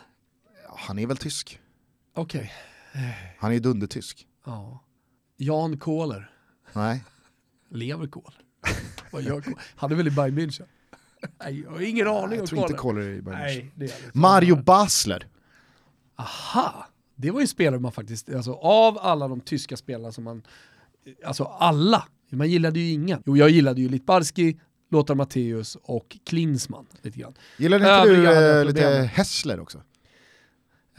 [0.77, 1.59] Han är väl tysk.
[2.15, 2.39] Okej.
[2.39, 2.51] Okay.
[3.39, 4.27] Han är dundertysk.
[4.47, 4.85] Ja.
[5.37, 6.31] Jan Kohler.
[6.73, 7.05] Nej.
[7.71, 8.33] Lever Kohl?
[9.13, 9.55] Vad gör Kohl?
[9.77, 10.67] Han är väl i Bayern München?
[11.43, 12.39] Nej, jag har ingen aning.
[12.39, 14.11] Jag tror inte Kohler är i Bayern Nej, München.
[14.13, 15.27] Mario Basler.
[16.17, 20.43] Aha, det var ju spelare man faktiskt, alltså av alla de tyska spelarna som man,
[21.25, 23.23] alltså alla, man gillade ju ingen.
[23.27, 27.35] Jo, jag gillade ju Litbarski, Lothar Matthäus och Klinsmann lite grann.
[27.57, 29.83] Gillade inte Övriga du eh, lite Hessler också?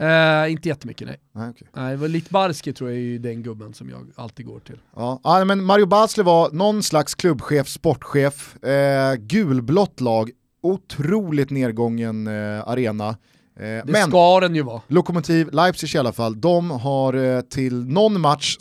[0.00, 1.20] Uh, inte jättemycket nej.
[1.32, 1.68] Nej, okay.
[1.72, 4.78] nej Litbarski tror jag är den gubben som jag alltid går till.
[4.96, 10.30] Ja, ja men Mario Basler var någon slags klubbchef, sportchef, eh, gulblått lag,
[10.62, 13.08] otroligt nedgången eh, arena.
[13.08, 13.16] Eh,
[13.56, 14.82] det men ska den ju vara.
[14.86, 18.56] Lokomotiv Leipzig i alla fall, de har eh, till någon match,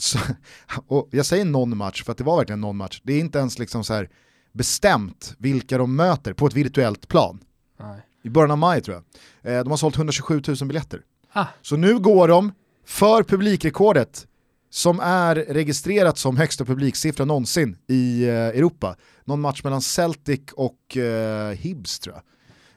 [0.88, 3.40] och jag säger någon match för att det var verkligen någon match, det är inte
[3.40, 4.10] ens liksom så här
[4.52, 7.40] bestämt vilka de möter på ett virtuellt plan.
[7.80, 8.02] Nej.
[8.24, 9.54] I början av maj tror jag.
[9.54, 11.02] Eh, de har sålt 127 000 biljetter.
[11.34, 11.46] Ah.
[11.62, 12.52] Så nu går de
[12.86, 14.28] för publikrekordet
[14.70, 18.96] som är registrerat som högsta publiksiffra någonsin i eh, Europa.
[19.26, 22.24] Någon match mellan Celtic och eh, Hibs tror jag,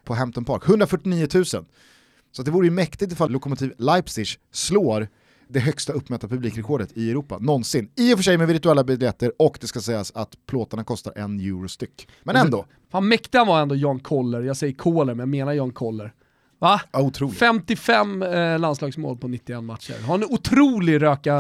[0.05, 0.63] på Hampton Park.
[0.69, 1.45] 149 000.
[2.33, 5.09] Så det vore ju mäktigt ifall Lokomotiv Leipzig slår
[5.49, 7.91] det högsta uppmätta publikrekordet i Europa någonsin.
[7.97, 11.41] I och för sig med virtuella biljetter och det ska sägas att plåtarna kostar en
[11.41, 12.09] euro styck.
[12.23, 12.65] Men ändå.
[12.91, 16.13] Fan mäktig han var ändå Jan Koller, jag säger Koller men jag menar Jan Koller.
[16.63, 16.81] Va?
[16.93, 17.39] Ja, otroligt.
[17.39, 20.03] 55 eh, landslagsmål på 91 matcher.
[20.07, 21.35] Har en otrolig röka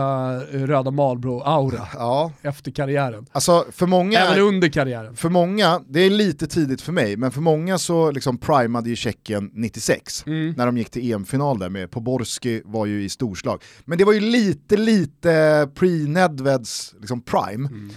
[0.52, 3.26] eh, röda Marlboro-aura Ja, efter karriären.
[3.32, 4.18] alltså för många...
[4.20, 5.16] Även under karriären.
[5.16, 8.96] För många, det är lite tidigt för mig, men för många så liksom primade ju
[8.96, 10.54] Tjeckien 96 Mm.
[10.56, 13.62] när de gick till EM-final där med Poborski var ju i storslag.
[13.84, 15.28] Men det var ju lite, lite
[15.74, 17.68] pre-Nedveds liksom prime.
[17.68, 17.90] Mm.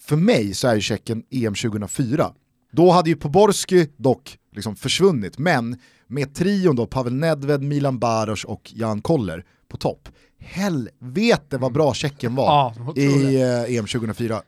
[0.00, 2.30] För mig så är ju Tjeckien EM 2004.
[2.72, 5.76] Då hade ju Poborski dock liksom försvunnit, men
[6.10, 10.08] med trion då, Pavel Nedved, Milan Baros och Jan Koller på topp.
[10.38, 12.44] Helvete vad bra Tjeckien var
[12.76, 14.42] Ja, i eh, EM 2004.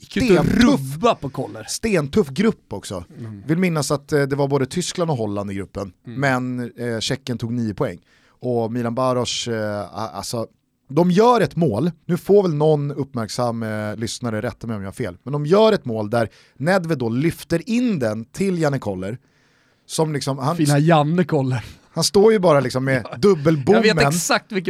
[0.00, 1.64] Gick inte att Stentuff på Koller.
[1.68, 3.04] stentuff grupp också.
[3.18, 3.42] Mm.
[3.46, 7.38] Vill minnas att eh, det var både Tyskland och Holland i gruppen, men eh, Tjeckien
[7.38, 7.98] tog nio poäng.
[8.28, 10.46] Och Milan Baros, eh, alltså,
[10.88, 14.88] de gör ett mål, nu får väl någon uppmärksam eh, lyssnare rätta mig om jag
[14.88, 18.78] har fel, men de gör ett mål där Nedved då lyfter in den till Janne
[18.78, 19.18] Koller,
[19.86, 21.64] som liksom, han, Fina Janne Koller.
[21.90, 23.98] han står ju bara liksom med dubbelbommen,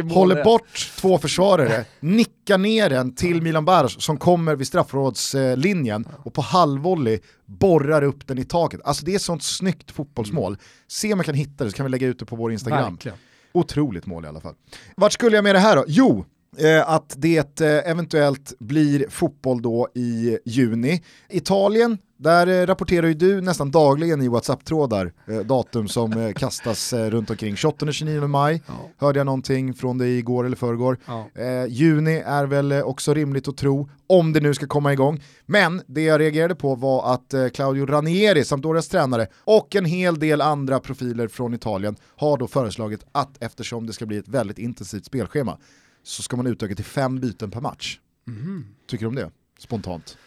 [0.09, 6.33] håller bort två försvarare, nickar ner den till Milan Baros som kommer vid straffrådslinjen och
[6.33, 8.81] på halvvolley borrar upp den i taket.
[8.83, 10.57] Alltså det är sånt snyggt fotbollsmål.
[10.87, 12.93] Se om jag kan hitta det så kan vi lägga ut det på vår Instagram.
[12.93, 13.17] Verkligen.
[13.51, 14.55] Otroligt mål i alla fall.
[14.95, 15.83] Vart skulle jag med det här då?
[15.87, 16.25] Jo,
[16.57, 21.03] eh, att det eh, eventuellt blir fotboll då i juni.
[21.29, 26.93] Italien, där eh, rapporterar ju du nästan dagligen i WhatsApp-trådar eh, datum som eh, kastas
[26.93, 27.55] runt omkring.
[27.55, 28.73] 28 och 29 maj Ja.
[28.97, 30.97] hörde jag någonting från dig igår eller förrgår.
[31.05, 31.29] Ja.
[31.35, 35.21] Eh, juni är väl också rimligt att tro, om det nu ska komma igång.
[35.45, 40.41] Men det jag reagerade på var att Claudio Ranieri, Sampdorias tränare, och en hel del
[40.41, 45.05] andra profiler från Italien har då föreslagit att eftersom det ska bli ett väldigt intensivt
[45.05, 45.57] spelschema
[46.03, 47.99] så ska man utöka till fem byten per match.
[48.27, 48.65] Mhm.
[48.89, 49.29] Tycker du om det?
[49.59, 50.17] Spontant.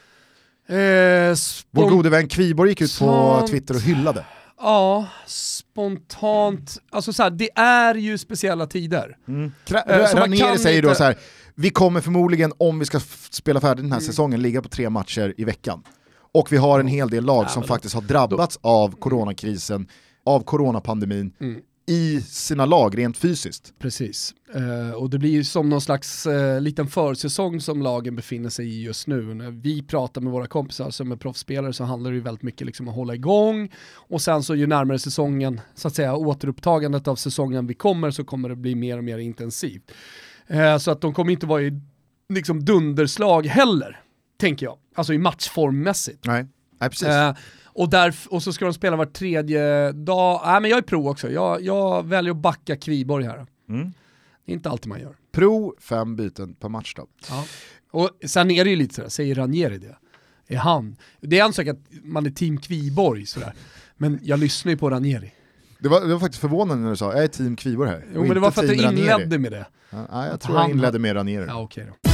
[0.68, 1.36] Eh,
[1.70, 3.46] Vår gode vän Kviborg gick ut på.
[3.50, 4.24] Twitter och hyllade.
[4.58, 6.76] Ja, spontant.
[6.90, 9.16] Alltså så här, det är ju speciella tider.
[9.66, 11.16] Kra- Eh, så Ranieri säger då inte- så här,
[11.54, 14.06] vi kommer förmodligen, om vi ska f- spela färdigt den här Mm.
[14.06, 15.82] säsongen, ligga på tre matcher i veckan.
[16.34, 19.88] Och vi har en hel del lag som men faktiskt har drabbats av coronakrisen,
[20.26, 21.60] av coronapandemin, Mm.
[21.86, 23.74] I sina lag rent fysiskt.
[23.78, 24.34] Precis.
[24.54, 28.68] Eh, och det blir ju som någon slags eh, liten försäsong som lagen befinner sig
[28.68, 29.34] i just nu.
[29.34, 32.66] När vi pratar med våra kompisar som är proffsspelare så handlar det ju väldigt mycket
[32.66, 37.08] liksom om att hålla igång och sen så ju närmare säsongen, så att säga återupptagandet
[37.08, 39.92] av säsongen vi kommer så kommer det bli mer och mer intensivt.
[40.46, 41.80] Eh, så att de kommer inte vara i
[42.28, 44.00] liksom dunderslag heller,
[44.40, 44.78] tänker jag.
[44.94, 46.26] Alltså i matchformmässigt.
[46.26, 46.46] Nej,
[46.80, 47.08] Nej precis.
[47.76, 50.40] Och, där, och så ska de spela var tredje dag.
[50.46, 53.46] Nej men jag är pro också, jag, jag väljer att backa Kviborg här.
[53.68, 53.92] Mm.
[54.46, 55.16] Det är inte alltid man gör.
[55.32, 57.06] Pro fem byten per match då.
[57.90, 59.96] Och sen är det ju lite sådär, säger Ranieri det?
[60.48, 60.96] Är han?
[61.20, 63.52] Det är en sak att man är team Kviborg sådär,
[63.96, 65.32] men jag lyssnar ju på Ranieri.
[65.78, 68.04] Det var, det var faktiskt förvånande när du sa, jag är team Kviborg här.
[68.14, 69.00] Jo men det var för att Ranieri.
[69.00, 69.66] inledde med det.
[69.90, 71.44] Ja, jag tror Han- jag inledde med Ranieri.
[71.48, 72.05] Ja okej då.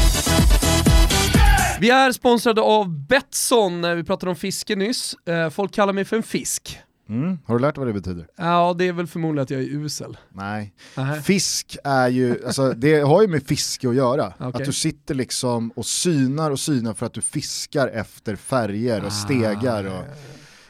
[1.83, 5.14] Vi är sponsrade av Betsson, vi pratade om fiske nyss.
[5.27, 6.79] Eh, Folk kallar mig för en fisk.
[7.09, 7.38] Mm.
[7.47, 8.27] Har du lärt dig vad det betyder?
[8.37, 10.16] Ja det är väl förmodligen att jag är usel.
[10.33, 10.75] Nej.
[10.97, 11.23] Nähä.
[11.23, 14.27] Fisk är ju, alltså det har ju med fiske att göra.
[14.38, 14.53] Okej.
[14.55, 19.12] Att du sitter liksom och synar och synar för att du fiskar efter färger och
[19.12, 19.85] stegar.
[19.85, 20.05] Och,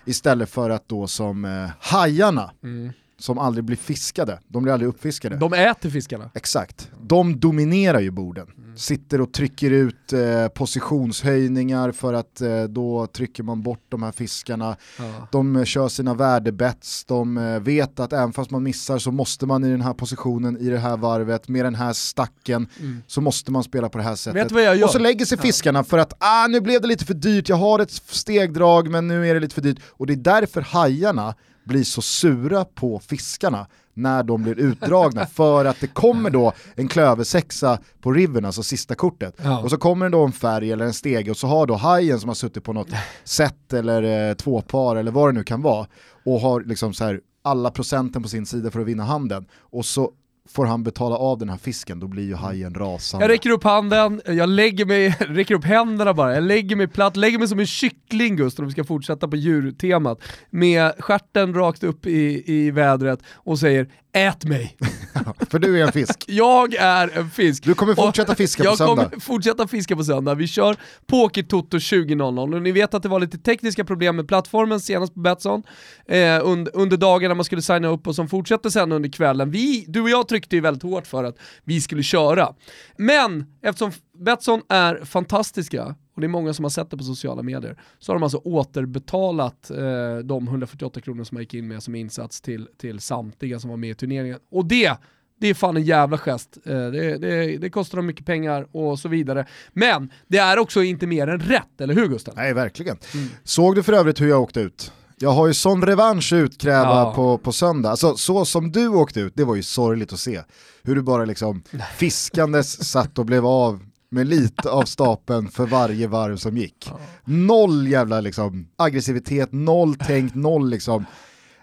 [0.05, 2.93] istället för att då som eh, hajarna, Mm.
[3.23, 5.37] Som aldrig blir fiskade, de blir aldrig uppfiskade.
[5.37, 6.31] De äter fiskarna.
[6.35, 6.91] Exakt.
[7.03, 8.47] De dominerar ju borden.
[8.77, 14.13] Sitter och trycker ut eh, positionshöjningar för att eh, då trycker man bort de här
[14.13, 14.77] fiskarna.
[14.99, 15.29] Ja.
[15.33, 19.47] De eh, kör sina värdebets, de eh, vet att även fast man missar så måste
[19.47, 23.03] man i den här positionen, i det här varvet, med den här stacken, Mm.
[23.07, 24.53] så måste man spela på det här sättet.
[24.85, 27.57] Och så lägger sig fiskarna för att ah, nu blev det lite för dyrt, jag
[27.57, 29.79] har ett stegdrag men nu är det lite för dyrt.
[29.89, 35.65] Och det är därför hajarna blir så sura på fiskarna när de blir utdragna för
[35.65, 39.37] att det kommer då en klöversexa på riven, alltså sista kortet.
[39.43, 39.61] Ja.
[39.63, 42.21] Och så kommer det då en färg eller en stege och så har då hajen
[42.21, 42.89] som har suttit på något
[43.25, 45.87] set eller eh, tvåpar eller vad det nu kan vara
[46.25, 49.85] och har liksom så här alla procenten på sin sida för att vinna handen och
[49.85, 50.13] så
[50.49, 53.25] får han betala av den här fisken, då blir ju hajen rasande.
[53.25, 57.17] Jag räcker upp handen, jag lägger mig, räcker upp händerna bara, jag lägger mig platt,
[57.17, 61.85] lägger mig som en kyckling Gustav, om vi ska fortsätta på djurtemat, med stjärten rakt
[61.85, 64.77] upp i, i vädret och säger ät mig.
[65.51, 66.25] För du är en fisk.
[66.29, 67.65] Jag är en fisk.
[67.65, 69.03] Du kommer fortsätta fiska på söndag.
[69.03, 70.35] Jag kommer fortsätta fiska på söndag.
[70.35, 74.29] Vi kör Poker Toto 20.00 och ni vet att det var lite tekniska problem med
[74.29, 75.63] plattformen senast på Betsson
[76.07, 79.51] eh, under, under dagen när man skulle signa upp och som fortsätter sen under kvällen.
[79.51, 82.55] Vi, du och jag tryckte ju väldigt hårt för att vi skulle köra.
[82.97, 83.93] Men eftersom
[84.25, 88.13] Betsson är fantastiska och det är många som har sett det på sociala medier, så
[88.13, 92.41] har de alltså återbetalat eh, de 148 kronor som man gick in med som insats
[92.41, 94.39] till, till samtliga som var med i turneringen.
[94.51, 94.97] Och det
[95.43, 96.59] det är fan en jävla gest.
[96.65, 99.47] Eh, det, det, det, kostar dem mycket pengar och så vidare.
[99.73, 102.35] Men det är också inte mer än rätt, eller hur Gusten?
[102.37, 102.99] Nej, verkligen.
[103.15, 103.29] Mm.
[103.45, 104.93] Såg du för övrigt hur jag åkte ut?
[105.19, 107.13] Jag har ju sån revansch utkräva ja.
[107.17, 107.91] på, på söndag.
[107.91, 110.41] Alltså, så som du åkte ut, det var ju sorgligt att se.
[110.83, 111.63] Hur du bara liksom
[111.97, 113.81] fiskandes satt och blev av
[114.13, 116.91] med lite av stapeln för varje varv som gick.
[117.25, 121.05] Noll jävla liksom, aggressivitet, noll tänkt, noll liksom.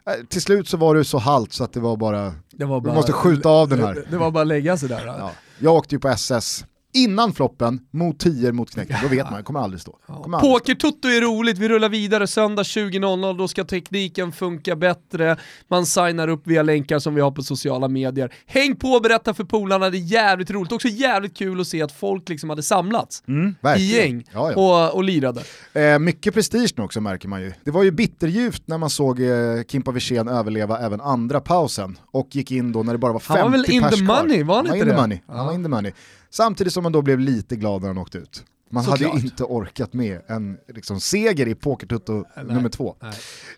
[0.08, 2.82] Äh, till slut så var du så halt så att det var bara, det var
[2.82, 3.96] bara du måste skjuta av den här.
[3.96, 5.06] Det, det var bara att lägga sig där.
[5.06, 5.32] Ja.
[5.60, 8.98] Jag åkte ju på SS, innan floppen, mot 10 mot knäcken.
[9.02, 9.98] Då vet man, kommer aldrig stå.
[10.08, 10.40] Ja.
[10.42, 16.28] Poker-tutto är roligt, vi rullar vidare söndag 20.00, då ska tekniken funka bättre, man signar
[16.28, 18.34] upp via länkar som vi har på sociala medier.
[18.46, 20.72] Häng på och berätta för polarna, det är jävligt roligt.
[20.72, 24.88] Också jävligt kul att se att folk liksom hade samlats mm, i gäng ja, ja.
[24.90, 25.44] Och, och lirade.
[25.74, 27.54] Eh, mycket prestige nu också märker man ju.
[27.64, 29.30] Det var ju bitterljuvt när man såg eh,
[29.68, 33.34] Kimpa Wirsén överleva även andra pausen och gick in då när det bara var 50
[33.34, 34.96] pers Han var väl in the money, var han inte det?
[34.96, 35.20] Money.
[35.28, 35.92] Han var in the money.
[36.32, 38.44] Samtidigt som man då blev lite glad när han åkte ut.
[38.72, 39.24] Man Så hade klart.
[39.24, 42.96] inte orkat med en liksom, seger i Pokertutto nummer två.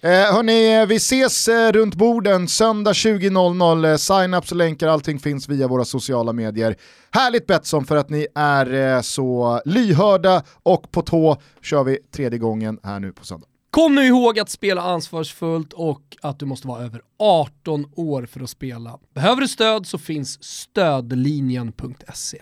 [0.01, 3.85] Eh, hörni, vi ses eh, runt borden söndag 20.00.
[3.91, 6.75] Eh, Sign-ups och länkar, allting finns via våra sociala medier.
[7.11, 12.39] Härligt Betsson för att ni är eh, så lyhörda och på tå kör vi tredje
[12.39, 13.47] gången här nu på söndag.
[13.71, 18.39] Kom nu ihåg att spela ansvarsfullt och att du måste vara över 18 år för
[18.41, 18.99] att spela.
[19.15, 22.37] Behöver du stöd så finns stödlinjen.se.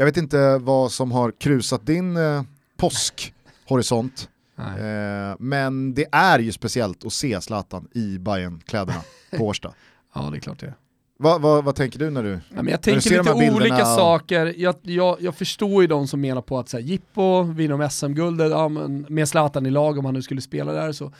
[0.00, 2.42] Jag vet inte vad som har krusat din eh,
[2.76, 4.28] påskhorisont.
[4.58, 9.00] Eh, men det är ju speciellt att se Zlatan i bayern kläderna
[9.36, 9.72] på Årsta.
[10.14, 10.74] ja, det är klart det är.
[11.16, 14.54] Vad, vad, vad, tänker du när du, ja, men Jag tänker lite olika saker.
[14.56, 17.90] Jag, jag, jag, förstår ju de som menar på att så här, Jippo vinner om
[17.90, 18.68] SM-guldet, ja,
[19.08, 21.12] med Zlatan i lag om han nu skulle spela där så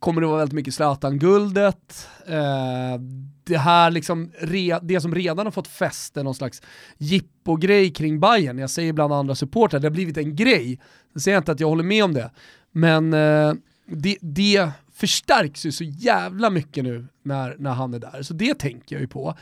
[0.00, 2.08] kommer det vara väldigt mycket Zlatan-guldet.
[2.26, 3.00] Eh,
[3.44, 6.62] det här liksom, re, det som redan har fått fäste, någon slags
[6.98, 8.58] jippo-grej kring Bayern.
[8.58, 10.80] jag säger bland andra supportrar, det har blivit en grej.
[11.12, 12.30] Jag säger inte att jag håller med om det,
[12.72, 13.52] men eh,
[13.86, 18.58] det, det förstärks ju så jävla mycket nu när, när han är där, så det
[18.58, 19.34] tänker jag ju på.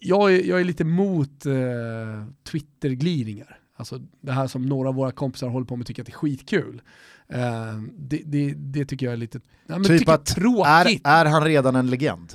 [0.00, 1.54] Jag är, jag är lite mot eh,
[2.50, 3.58] Twitter-gliringar.
[3.76, 6.14] Alltså det här som några av våra kompisar håller på med tycker att det är
[6.14, 6.82] skitkul.
[7.34, 11.00] Uh, det, det, det, tycker jag är lite ja, typ att, tråkigt.
[11.04, 12.32] Är, är han redan en legend?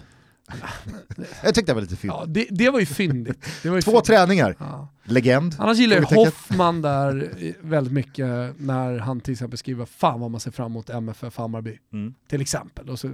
[1.43, 2.13] jag tyckte det var lite fint.
[2.13, 3.41] Ja, det, det var ju fyndigt.
[3.41, 4.03] Två fyndigt.
[4.03, 4.87] träningar, ja.
[5.03, 5.55] legend.
[5.59, 8.27] Annars gillar jag Hoffman där väldigt mycket
[8.57, 11.79] när han till exempel skriver fan vad man ser fram emot MFF Hammarby.
[11.93, 12.13] Mm.
[12.27, 12.89] Till exempel.
[12.89, 13.09] Och så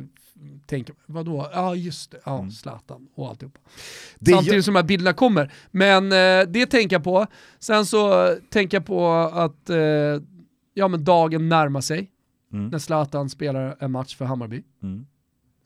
[0.65, 1.49] tänker man, vadå?
[1.53, 2.51] Ja just det, ja mm.
[2.51, 3.59] Zlatan och alltihopa.
[4.19, 5.53] Det Samtidigt som de här bilderna kommer.
[5.71, 7.27] Men eh, det tänker jag på.
[7.59, 9.77] Sen så tänker jag på att eh,
[10.77, 12.11] ja, men dagen närmar sig.
[12.53, 12.69] Mm.
[12.69, 14.63] När Zlatan spelar en match för Hammarby.
[14.83, 15.05] Mm.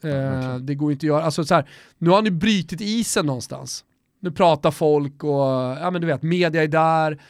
[0.04, 3.26] Eh, det går inte att göra, alltså så här, nu har han ju brytit isen
[3.26, 3.86] någonstans.
[4.20, 5.50] Nu pratar folk och,
[5.82, 7.22] ja men du vet, media är där,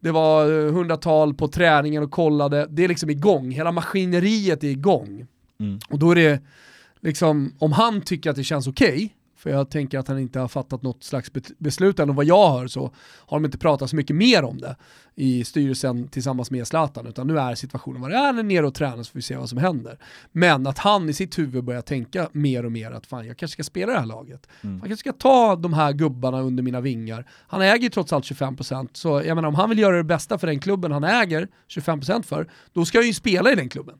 [0.00, 5.26] det var hundratal på träningen och kollade, det är liksom igång, hela maskineriet är igång.
[5.60, 5.78] Mm.
[5.90, 6.42] Och då är det,
[7.00, 9.08] liksom, om han tycker att det känns okej, okay,
[9.40, 12.50] för jag tänker att han inte har fattat något slags beslut än och vad jag
[12.50, 12.92] hör så
[13.26, 14.76] har de inte pratat så mycket mer om det
[15.14, 18.66] i styrelsen tillsammans med Zlatan utan nu är situationen vad det är, han är nere
[18.66, 19.98] och tränar så får vi se vad som händer.
[20.32, 23.52] Men att han i sitt huvud börjar tänka mer och mer att fan jag kanske
[23.52, 24.46] ska spela det här laget.
[24.60, 24.78] Mm.
[24.78, 27.26] Jag kanske ska ta de här gubbarna under mina vingar.
[27.30, 30.38] Han äger ju trots allt 25% så jag menar om han vill göra det bästa
[30.38, 33.98] för den klubben han äger 25% för, då ska han ju spela i den klubben.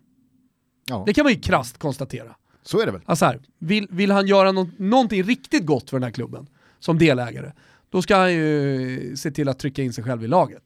[0.88, 1.02] Ja.
[1.06, 2.34] Det kan man ju krasst konstatera.
[2.62, 3.00] Så är det väl.
[3.06, 6.46] Alltså här, vill, vill han göra no någonting riktigt gott för den här klubben
[6.80, 7.52] som delägare,
[7.90, 10.62] då ska han ju se till att trycka in sig själv i laget.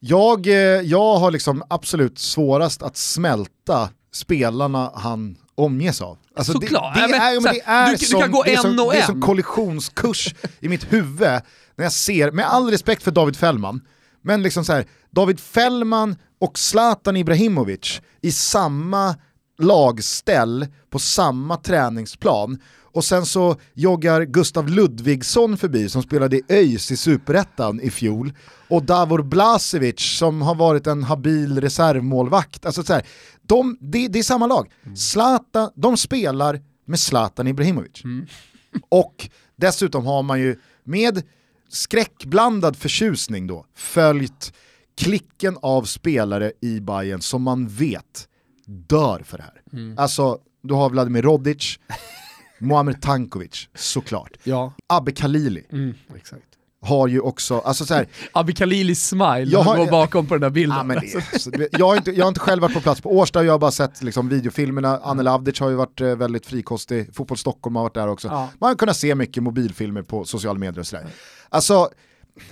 [0.00, 6.18] Jag, eh, jag har liksom absolut svårast att smälta spelarna han omges av.
[6.36, 6.94] Alltså Såklart!
[6.94, 9.06] Det, det, är, ja, det är, du, som, du gå det är som, det är
[9.06, 11.40] som kollisionskurs i mitt huvud
[11.76, 13.80] när jag ser, med all respekt för David Fällman,
[14.22, 19.16] men liksom så här, David Fällman och Zlatan Ibrahimovic i samma
[19.60, 22.58] lagställ på samma träningsplan
[22.92, 28.32] och sen så joggar Gustav Ludvigsson förbi som spelade i ÖIS i Superettan i fjol
[28.68, 32.66] och Davor Blasevic som har varit en habil reservmålvakt.
[32.66, 33.06] Alltså så här,
[33.42, 34.72] de, det, det är samma lag.
[34.82, 34.96] Mm.
[34.96, 38.02] Zlatan, de spelar med Zlatan Ibrahimovic.
[38.88, 41.22] Och dessutom har man ju med
[41.68, 44.52] skräckblandad förtjusning då följt
[44.96, 48.28] klicken av spelare i Bayern som man vet
[48.70, 49.94] dör för det här.
[49.96, 51.78] Alltså, du har Vladimir Rodic,
[52.58, 54.30] Muamer Tankovic, såklart.
[54.44, 56.42] Ja, Abbe Khalili mm, exakt.
[56.82, 60.40] har ju också, alltså så här, Abi Khalilis smile Jag har- går bakom på den
[60.40, 60.76] där bilden.
[60.78, 63.00] Ja, men det, så det- jag, har inte, jag har inte själv varit på plats
[63.00, 64.98] på Årsta, jag har bara sett liksom, videofilmerna.
[65.02, 68.28] Anne Lavdic har ju varit eh, väldigt frikostig, Fotboll Stockholm har varit där också.
[68.28, 68.48] Ja.
[68.60, 71.06] Man har kunnat se mycket mobilfilmer på sociala medier och sådär.
[71.48, 71.88] Alltså,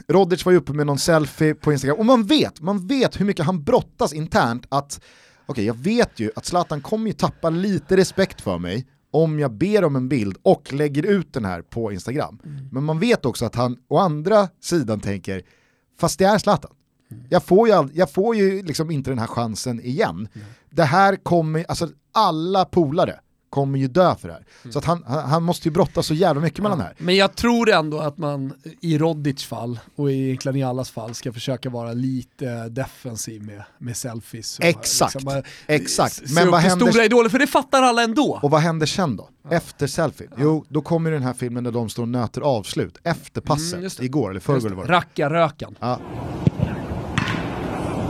[0.09, 3.25] Rodic var ju uppe med någon selfie på Instagram, och man vet, man vet hur
[3.25, 5.01] mycket han brottas internt att,
[5.49, 9.53] okej jag vet ju att Zlatan kommer ju tappa lite respekt för mig om jag
[9.53, 12.39] ber om en bild och lägger ut den här på Instagram.
[12.73, 15.43] Men man vet också att han å andra sidan tänker,
[16.01, 16.71] fast det är Zlatan.
[17.29, 20.29] Jag får ju, all, jag får ju liksom inte den här chansen igen.
[20.71, 23.21] Det här kommer, alltså alla polare
[23.51, 24.45] kommer ju dö för det här.
[24.73, 26.95] Så att han, han, måste ju brottas så jävla mycket mellan det här.
[26.99, 31.33] Men jag tror ändå att man i Rodic fall och egentligen i allas fall ska
[31.33, 34.59] försöka vara lite defensiv med, med selfies.
[34.59, 36.23] och Exakt, bara exakt.
[36.35, 38.39] Men vad händer- stora idoler, för det fattar alla ändå.
[38.43, 39.29] Och vad händer sen då?
[39.51, 40.29] Efter selfie?
[40.39, 43.83] Jo, då kommer den här filmen där de står och nöter avslut, efter passet, Mm,
[43.83, 44.05] just det.
[44.05, 44.99] igår eller förrgår eller vad det var.
[44.99, 45.77] Rackarrökan.
[45.81, 46.01] Ja,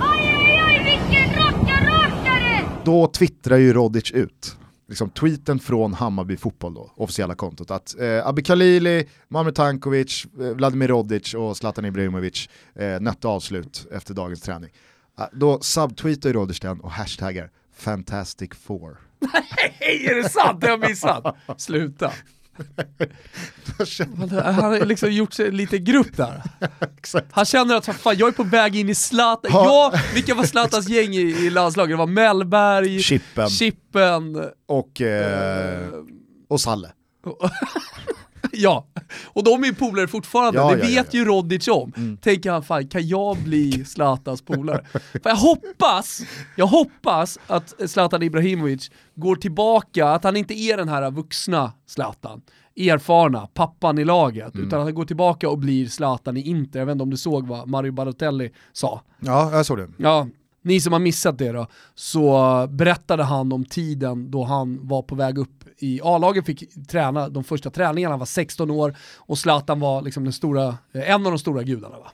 [0.00, 2.64] Oj, oj, oj, vilken rackarrakare!
[2.84, 4.56] då twittrar ju Rodic ut,
[4.88, 10.46] liksom tweeten från Hammarby Fotboll då, officiella kontot, att eh, Abi Khalili, Mamer Tankovic, eh,
[10.48, 14.70] Vladimir Rodic och Zlatan Ibrahimovic eh, nötte avslut efter dagens träning.
[15.14, 18.98] Ah, då subtweetar Rodic den och hashtaggar Fantastic Four.
[19.80, 20.60] Hej, är det sant?
[20.60, 21.36] Det har jag missat.
[21.56, 22.12] Sluta.
[24.44, 26.42] Han har liksom gjort sig lite grupp där.
[27.30, 29.50] Han känner att fan, jag är på väg in i Zlatan.
[29.54, 31.92] Ja, vilka var Zlatans gäng i, i landslaget?
[31.92, 35.88] Det var Mellberg, Chippen Chippen, och, eh,
[36.48, 36.92] och Salle.
[38.52, 38.86] ja.
[39.24, 41.18] Och de är ju polare fortfarande, Ja, det ja, vet ja.
[41.18, 42.18] ju Rodic om.
[42.22, 44.84] Tänker han, fan kan jag bli Zlatans polare?
[44.92, 46.20] För jag hoppas,
[46.56, 52.42] jag hoppas att Zlatan Ibrahimovic går tillbaka, att han inte är den här vuxna Zlatan,
[52.76, 56.78] erfarna, pappan i laget, utan att han går tillbaka och blir Zlatan i Inter.
[56.78, 59.02] Jag vet inte om du såg vad Mario Balotelli sa.
[59.20, 59.88] Ja, jag såg det.
[59.96, 60.26] Ja,
[60.62, 65.14] ni som har missat det då, så berättade han om tiden då han var på
[65.14, 69.80] väg upp i A-laget, fick träna de första träningarna, han var 16 år och Zlatan
[69.80, 72.10] var liksom den stora, eh, en av de stora gudarna va?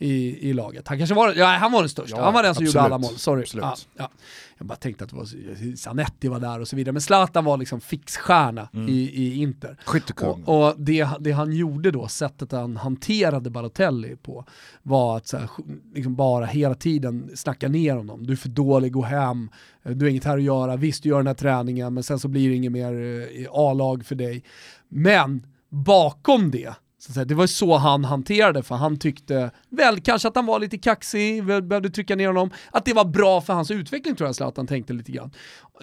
[0.00, 0.88] I, i laget.
[0.88, 2.92] Han kanske var, ja, han var den största, Ja, han var den som gjorde absolut.
[2.92, 3.42] alla mål, sorry.
[3.42, 3.64] Absolut.
[3.64, 4.10] Ja, ja.
[4.58, 7.56] Jag bara tänkte att det var, Zanetti var där och så vidare, men Zlatan var
[7.56, 8.88] liksom fixstjärna Mm.
[8.88, 9.76] i, i Inter.
[9.84, 10.44] Skyttekung.
[10.44, 14.44] Och, och det, det han gjorde då, sättet han hanterade Balotelli på,
[14.82, 15.50] var att här,
[15.94, 18.26] liksom bara hela tiden snacka ner honom.
[18.26, 19.50] Du är för dålig, gå hem,
[19.82, 22.28] du har inget här att göra, visst du gör den här träningen men sen så
[22.28, 22.92] blir det inget mer
[23.40, 24.44] eh, A-lag för dig.
[24.88, 26.74] Men bakom det,
[27.14, 30.78] så det var så han hanterade för han tyckte väl kanske att han var lite
[30.78, 34.66] kaxig, behövde trycka ner honom, att det var bra för hans utveckling tror jag Zlatan
[34.66, 35.30] tänkte lite grann.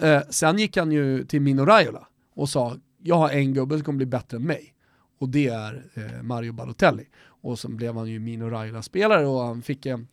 [0.00, 3.84] Eh, sen gick han ju till Mino Raiola och sa jag har en gubbe som
[3.84, 4.72] kommer bli bättre än mig
[5.20, 7.04] och det är eh, Mario Balotelli.
[7.42, 10.08] Och sen blev han ju Mino Raiola-spelare och han fick en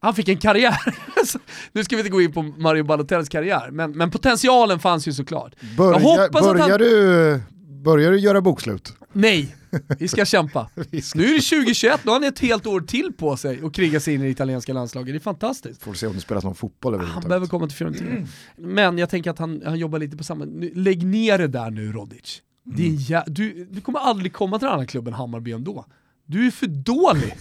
[0.00, 0.78] han fick en karriär.
[1.72, 5.12] Nu ska vi inte gå in på Mario Balotellis karriär, men, men potentialen fanns ju
[5.12, 5.54] såklart.
[5.76, 5.98] Börja,
[6.32, 6.78] börjar, han...
[6.78, 7.40] du,
[7.82, 8.94] börjar du göra bokslut?
[9.12, 9.56] Nej,
[9.98, 10.70] vi ska kämpa.
[10.74, 14.00] Nu är det 2021, nu har han ett helt år till på sig att kriga
[14.00, 15.14] sig in i det italienska landslaget.
[15.14, 15.82] Det är fantastiskt.
[15.82, 17.28] Får se om det spelas någon fotboll Han överhuvudtaget.
[17.28, 18.26] behöver komma till Fiorentina.
[18.56, 20.44] Men jag tänker att han, han jobbar lite på samma...
[20.74, 22.42] Lägg ner det där nu Rodic.
[22.64, 23.24] Det är en jä...
[23.26, 25.86] du, du kommer aldrig komma till den här klubben Hammarby ändå.
[26.26, 27.34] Du är för dålig.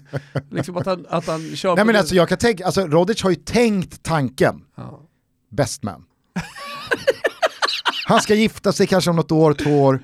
[0.50, 3.22] liksom att han, att han kör Nej men det- alltså jag kan tänka, alltså Rodic
[3.22, 5.00] har ju tänkt tanken, ja.
[5.50, 6.04] best man.
[8.06, 10.02] han ska gifta sig kanske om något år, två år.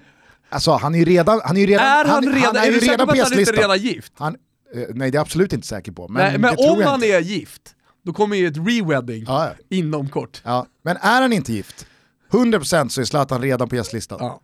[0.49, 2.73] Alltså han är ju redan, han är ju redan, Är han, redan, är är ju
[2.73, 3.55] du säker på att han inte gästlistan.
[3.57, 4.13] redan är gift?
[4.17, 4.35] Han,
[4.75, 6.09] eh, nej det är jag absolut inte säker på.
[6.09, 7.07] Men, Men, men om han inte.
[7.07, 7.63] är gift,
[8.05, 9.77] då kommer ju ett re-wedding Ja, ja.
[9.77, 10.41] inom kort.
[10.45, 10.67] Ja.
[10.85, 11.87] Men är han inte gift,
[12.31, 14.19] 100% så är Zlatan redan på gästlistan.
[14.21, 14.41] Ja.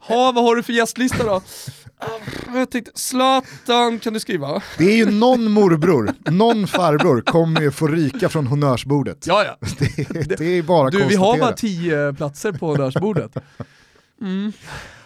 [0.00, 1.42] Ha, vad har du för gästlista då?
[2.00, 2.06] Ah,
[2.54, 4.62] Jag tänkte, Zlatan kan du skriva?
[4.78, 9.26] Det är ju någon morbror, någon farbror kommer ju få ryka från honnörsbordet.
[9.26, 9.66] Ja, ja.
[10.08, 13.36] Det, det är bara att Du, vi har bara tio platser på honnörsbordet.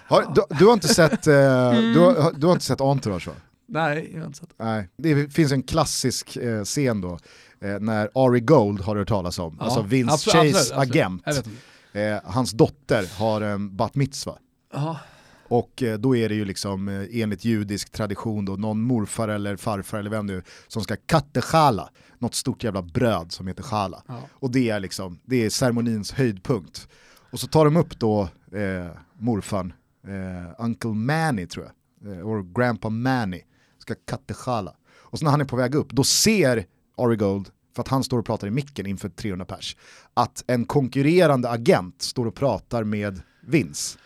[0.09, 1.93] Har, du, du har inte sett, eh, Mm.
[1.93, 3.35] du, har, du har inte sett Entourage va?
[3.69, 4.51] Nej, jag har inte sett.
[4.59, 4.89] Nej.
[4.97, 7.19] Det finns en klassisk eh, scen då,
[7.61, 10.79] eh, när Ari Gold har du hört talas om, Ja, alltså Vince absolut, Chase absolut,
[10.79, 10.97] absolut.
[10.97, 11.47] agent.
[11.95, 12.01] Inte.
[12.01, 14.37] Eh, hans dotter har en bat mitzva.
[14.73, 14.99] Ja.
[15.49, 19.57] Och eh, då är det ju liksom eh, enligt judisk tradition då någon morfar eller
[19.57, 24.03] farfar eller vem nu som ska kattechala, något stort jävla bröd som heter chala.
[24.09, 24.21] Ja.
[24.33, 26.89] Och det är liksom, det är ceremonins höjdpunkt.
[27.31, 28.23] Och så tar de upp då
[28.53, 28.87] eh,
[29.19, 29.73] morfan,
[30.07, 33.43] eh, Uncle Manny tror jag, eh, och Grandpa Manny,
[33.79, 34.77] ska kattechala.
[34.95, 38.05] Och så när han är på väg upp, då ser Ari Gold, för att han
[38.05, 39.77] står och pratar i micken inför 300 pers,
[40.15, 43.99] att en konkurrerande agent står och pratar med Vince.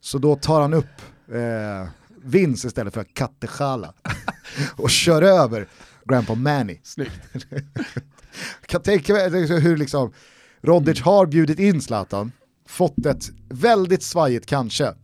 [0.00, 1.02] Så då tar han upp
[1.32, 1.88] eh,
[2.22, 3.94] Vince istället för kattechala
[4.76, 5.68] och kör över
[6.04, 6.80] Grandpa Manny.
[6.82, 7.46] Snyggt.
[8.66, 10.12] kan tänka mig hur liksom
[10.60, 12.32] Rodic har bjudit in Zlatan,
[12.66, 14.94] fått ett väldigt svajigt kanske,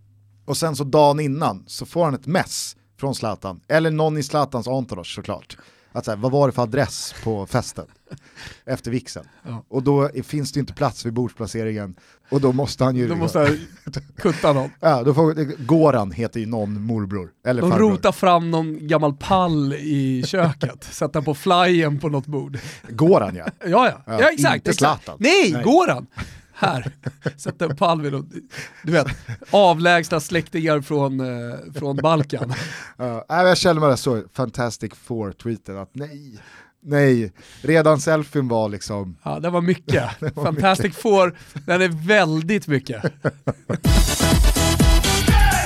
[0.47, 4.23] och sen så dagen innan så får han ett mess från Zlatan, eller någon i
[4.23, 5.57] Zlatans entourage såklart.
[5.93, 7.85] Att så här, vad var det för adress på festen?
[8.67, 9.25] Efter vixen.
[9.43, 9.65] Ja.
[9.69, 11.95] Och då finns det inte plats vid bordsplaceringen
[12.31, 13.09] och då måste han ju...
[13.09, 13.59] Då måste jag
[14.17, 14.71] kutta någon.
[14.81, 15.35] Ja, då får,
[15.67, 17.91] Goran heter ju någon morbror, eller De farbror.
[17.91, 22.59] rotar fram någon gammal pall i köket, sätter på flyen på något bord.
[22.89, 23.45] Goran ja.
[23.61, 24.57] Ja, ja, Ja, ja, exakt.
[24.57, 24.79] inte exakt.
[25.05, 25.17] Zlatan.
[25.21, 25.63] Nej, Nej.
[25.65, 26.07] går han?
[26.59, 26.93] Här,
[27.59, 28.27] en pall vid något,
[28.83, 29.07] du vet,
[29.51, 32.55] avlägsna släktingar från, eh, från Balkan.
[33.01, 36.39] Uh, jag känner mig så Fantastic Four-tweeten att nej,
[36.83, 37.33] nej,
[37.63, 40.11] redan selfien var liksom, Ja, det var mycket.
[40.35, 43.13] Fantastic Four, den är väldigt mycket.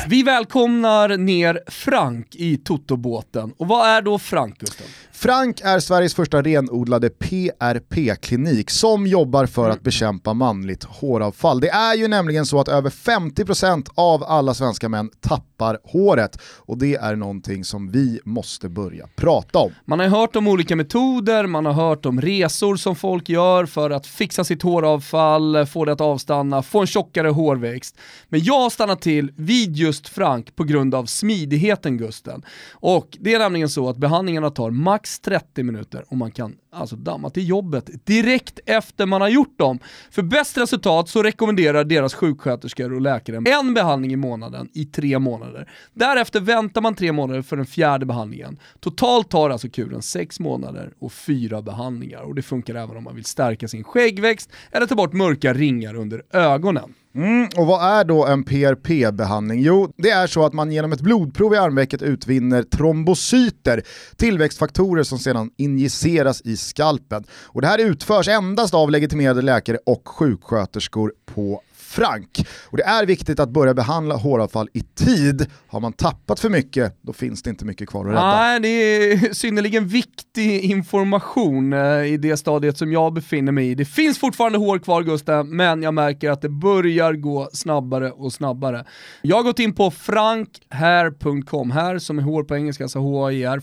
[0.09, 3.53] Vi välkomnar ner Frank i Toto-båten.
[3.57, 4.87] Och vad är då Frank, Gustav?
[5.23, 11.61] Frank är Sveriges första renodlade PRP-klinik som jobbar för att bekämpa manligt håravfall.
[11.61, 16.79] Det är ju nämligen så att över 50% av alla svenska män tappar håret och
[16.79, 19.73] det är någonting som vi måste börja prata om.
[19.85, 23.91] Man har hört om olika metoder, man har hört om resor som folk gör för
[23.91, 27.97] att fixa sitt håravfall, få det att avstanna, få en tjockare hårväxt.
[28.29, 32.43] Men jag stannar till vid just Frank på grund av smidigheten Gusten.
[32.73, 36.97] Och det är nämligen så att behandlingarna tar max 30 minuter och man kan alltså
[36.97, 39.79] damma till jobbet direkt efter man har gjort dem.
[40.11, 45.19] För bäst resultat så rekommenderar deras sjuksköterskor och läkare en behandling i månaden i tre
[45.19, 45.71] månader.
[45.95, 48.59] Därefter väntar man tre månader för den fjärde behandlingen.
[48.81, 53.15] Totalt tar alltså kuren sex månader och fyra behandlingar och det funkar även om man
[53.15, 56.95] vill stärka sin skäggväxt eller ta bort mörka ringar under ögonen.
[57.15, 59.63] Mm, och vad är då en PRP-behandling?
[59.63, 63.83] Jo, det är så att man genom ett blodprov i armvecket utvinner trombocyter,
[64.17, 67.25] tillväxtfaktorer som sedan injiceras i skalpen.
[67.33, 72.47] Och det här utförs endast av legitimerade läkare och sjuksköterskor på Frank.
[72.71, 75.47] Och det är viktigt att börja behandla håravfall i tid.
[75.67, 78.37] Har man tappat för mycket, då finns det inte mycket kvar att rädda.
[78.37, 83.75] Nej, det är synnerligen viktig information eh, i det stadiet som jag befinner mig i.
[83.75, 88.33] Det finns fortfarande hår kvar Gustav, men jag märker att det börjar gå snabbare och
[88.33, 88.85] snabbare.
[89.23, 93.61] Jag har gått in på frankhair.com, här som är hår på engelska, alltså H-A-I-R,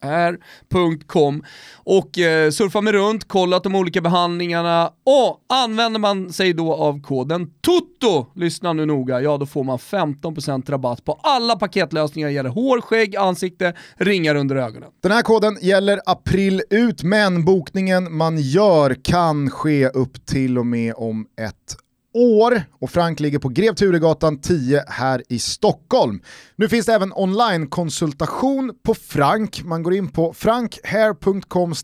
[0.00, 1.44] frankhair.com
[1.76, 4.92] och eh, surfa mig runt, kollat de olika behandlingarna.
[5.04, 9.78] Och använder man sig då av koden TOTO, lyssna nu noga, ja då får man
[9.78, 12.28] 15% rabatt på alla paketlösningar.
[12.28, 14.88] Gäller hår, skägg, ansikte, ringar under ögonen.
[15.02, 20.66] Den här koden gäller april ut, men bokningen man gör kan ske upp till och
[20.66, 21.76] med om ett
[22.14, 26.20] år och Frank ligger på Grev Turegatan 10 här i Stockholm.
[26.56, 29.62] Nu finns det även online-konsultation på Frank.
[29.64, 31.74] Man går in på frankhair.com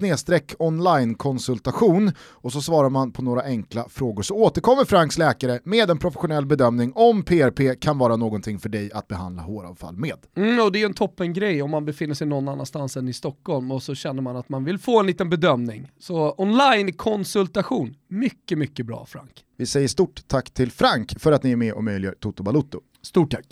[0.59, 4.23] onlinekonsultation och så svarar man på några enkla frågor.
[4.23, 8.93] Så återkommer Franks läkare med en professionell bedömning om PRP kan vara någonting för dig
[8.93, 10.17] att behandla håravfall med.
[10.37, 13.71] Mm, och det är en toppengrej om man befinner sig någon annanstans än i Stockholm
[13.71, 15.91] och så känner man att man vill få en liten bedömning.
[15.99, 19.44] Så online-konsultation, mycket, mycket bra Frank.
[19.57, 22.81] Vi säger stort tack till Frank för att ni är med och möjliggör Toto Balutto.
[23.03, 23.45] Stort tack.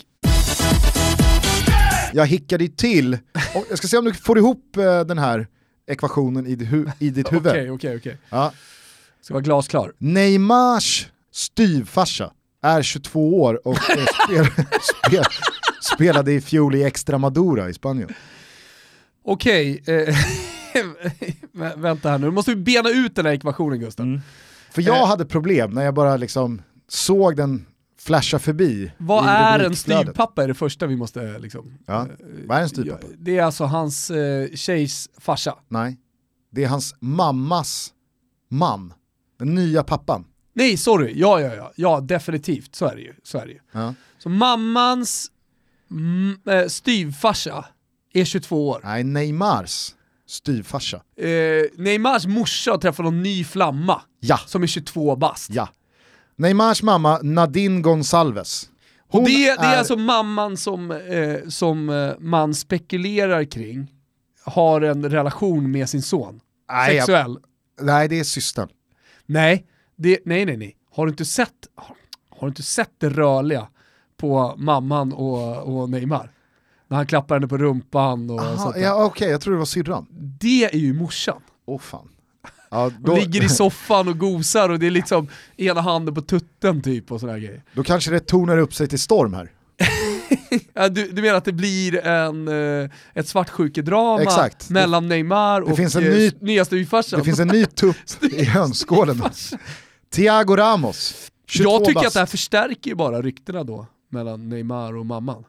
[2.13, 3.13] Jag hickade till,
[3.55, 5.47] och jag ska se om du får ihop eh, den här
[5.87, 7.47] ekvationen i, ditt hu- i ditt huvud.
[7.47, 8.17] Okej, okej, okej.
[8.29, 8.53] Ja.
[9.21, 9.93] Ska vara glasklar.
[9.97, 13.77] Neymars styvfarsa är 22 år och
[14.25, 14.45] spel,
[15.07, 15.23] spel,
[15.93, 18.13] spelade i fjol i Extremadura i Spanien.
[19.25, 19.91] Okej, eh,
[21.53, 24.19] vä- vänta här nu, nu måste vi bena ut den här ekvationen Gustav.
[24.73, 25.07] För jag Eh.
[25.07, 27.65] hade problem när jag bara liksom såg den
[27.99, 28.91] flasha förbi.
[28.97, 31.77] Vad är en styvpappa är det första vi måste liksom...
[31.85, 32.01] Ja.
[32.01, 32.07] eh,
[32.47, 33.07] Vad är en styvpappa?
[33.17, 35.55] Det är alltså hans eh, tjejs farsa.
[35.67, 35.97] Nej,
[36.51, 37.93] det är hans mammas
[38.49, 38.93] man,
[39.39, 40.25] den nya pappan.
[40.55, 41.13] Nej, sorry.
[41.15, 41.71] Ja, ja, ja.
[41.75, 42.75] Ja, definitivt.
[42.75, 43.13] Så är det ju.
[43.23, 43.59] Så är det ju.
[43.71, 43.93] Ja.
[44.17, 45.31] Så mammans
[45.91, 47.65] mm, eh, styvfarsa
[48.13, 48.81] är 22 år.
[48.83, 49.95] Nej, Neymars
[50.27, 50.97] styvfarsa.
[51.17, 51.27] Eh,
[51.77, 55.49] Neymars morsa har träffat någon ny flamma Ja, som är 22 bast.
[55.49, 55.69] ja.
[56.35, 58.69] Neymars mamma Nadine Gonçalves.
[59.11, 63.91] Och det, det är alltså mamman som, eh, som eh, man spekulerar kring
[64.45, 66.39] har en relation med sin son.
[66.71, 67.37] Nej, jag- Sexuell.
[67.81, 68.69] Nej, det är systern.
[69.25, 69.65] Nej,
[69.95, 70.75] det, nej, nej, nej.
[70.95, 71.49] Har du inte sett?
[72.29, 73.67] Har du inte sett det rörliga
[74.17, 76.31] på mamman och, och Neymar?
[76.87, 78.81] När han klappar henne på rumpan och Aha, sånt där.
[78.81, 80.05] ja, Okej, jag tror det var syrran.
[80.39, 81.41] Det är ju morsan.
[81.65, 82.09] Åh fan.
[82.73, 86.81] Ja, då, ligger i soffan och gosar och det är liksom ena handen på tutten
[86.81, 87.63] typ och sådana grejer.
[87.73, 89.51] då kanske det tonar upp sig till storm här.
[90.91, 92.47] Du, du menar att det blir en,
[92.83, 94.69] eh, ett svartsjukedrama Exakt.
[94.69, 97.19] mellan Neymar och finns en eh, ny- nya styvfarsan?
[97.19, 97.95] Det finns en ny tupp
[98.31, 99.21] i hönskålen.
[100.13, 102.07] Thiago Ramos, 22 Jag tycker bast.
[102.07, 105.39] att det här förstärker ju bara ryktena då mellan Neymar och mamman.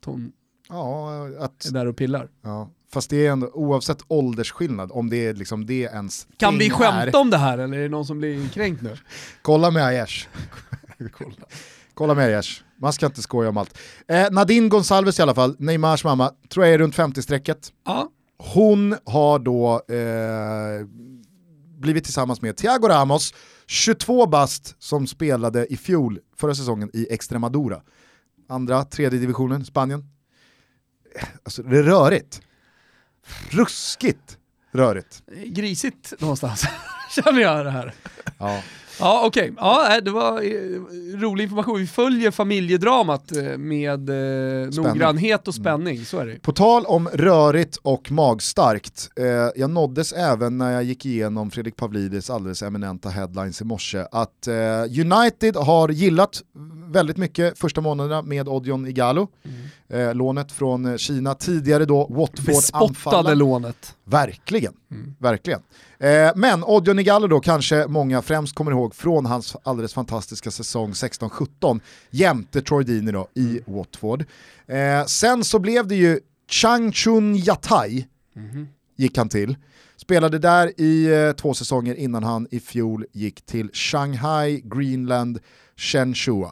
[0.00, 0.32] Att hon
[0.68, 1.10] Ja,
[1.40, 2.28] att, är där och pillar.
[2.42, 6.70] ja, fast det är ändå oavsett åldersskillnad, om det är liksom det ens Kan vi
[6.70, 7.16] skämta är.
[7.16, 8.96] om det här eller är det någon som blir kränkt nu?
[9.42, 10.28] Kolla med Aiesh.
[11.94, 12.62] Kolla med Aiesh.
[12.80, 13.78] Man ska inte skoja om allt.
[14.08, 17.72] Eh, Nadine Gonçalves i alla fall, Neymars mamma, tror jag är runt 50-strecket.
[17.86, 18.08] Ja,
[18.38, 20.86] Hon har då eh,
[21.78, 23.34] blivit tillsammans med Thiago Ramos,
[23.66, 27.80] 22 bast, som spelade i fjol, förra säsongen, i Extremadura.
[28.48, 30.00] Andra, tredje divisionen, Spanien.
[31.16, 32.40] Eh, Alltså det är rörigt.
[33.50, 34.36] Ruskigt
[34.72, 35.22] rörigt.
[35.46, 36.64] grisigt någonstans
[37.14, 37.94] känner jag det här.
[38.38, 38.62] Ja.
[39.00, 41.78] Ja okej, ja, nej, det var eh, rolig information.
[41.78, 46.42] Vi följer familjedramat eh, med eh, noggrannhet och spänning, så är det.
[46.42, 49.24] På tal om rörigt och magstarkt, eh,
[49.56, 54.46] jag nåddes även när jag gick igenom Fredrik Pavlidis alldeles eminenta headlines i morse att
[54.46, 56.42] eh, United har gillat
[56.92, 59.28] väldigt mycket första månaderna med Odion Igalo,
[59.88, 63.34] eh, lånet från Kina, tidigare då Bespottade Watford-anfallare.
[63.34, 63.94] lånet.
[64.04, 64.72] Verkligen,
[65.18, 65.60] verkligen.
[65.98, 70.92] Eh, men Odion Igalo då kanske många främst kommer ihåg från hans alldeles fantastiska säsong
[70.92, 74.24] 16-17 jämte Troy Deeney då i Watford.
[74.66, 78.06] Eh, sen så blev det ju Chang Chun Yatai
[78.96, 79.56] gick han till.
[79.96, 85.38] Spelade där i eh, två säsonger innan han i fjol gick till Shanghai, Greenland,
[85.76, 86.50] Shenzhou.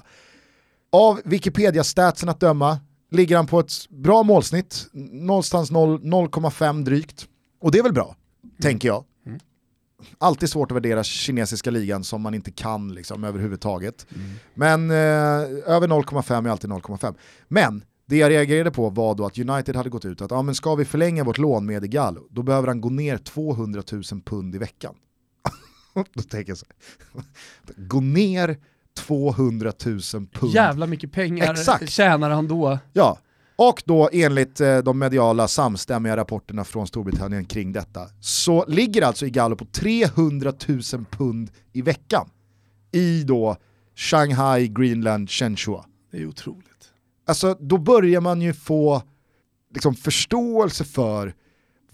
[0.93, 2.79] Av Wikipedia-statsen att döma
[3.11, 7.29] ligger han på ett bra målsnitt, någonstans 0 0,5 drygt.
[7.61, 8.17] Och det är väl bra,
[8.61, 9.05] tänker jag.
[10.19, 14.07] Alltid svårt att värdera kinesiska ligan som man inte kan liksom, överhuvudtaget.
[14.55, 14.97] Men eh,
[15.67, 17.15] över 0,5 är alltid 0,5.
[17.49, 20.55] Men det jag reagerade på var då att United hade gått ut att ja, men
[20.55, 24.55] ska vi förlänga vårt lån med Igalo, då behöver han gå ner 200 000 pund
[24.55, 24.95] i veckan.
[26.15, 27.25] då tänker jag så här.
[27.89, 28.59] Gå ner
[28.97, 30.01] 200 000
[30.33, 30.53] pund.
[30.53, 31.91] Jävla mycket pengar Exakt.
[31.91, 32.79] tjänar han då.
[32.93, 33.19] Ja,
[33.57, 39.27] och då enligt eh, de mediala samstämmiga rapporterna från Storbritannien kring detta så ligger alltså
[39.27, 42.29] Igalo på 300 000 pund i veckan
[42.93, 43.57] i då
[43.95, 45.83] Shanghai, Greenland, Shenzhou.
[46.13, 46.93] Det är otroligt.
[47.27, 49.03] Alltså då börjar man ju få
[49.75, 51.35] liksom, förståelse för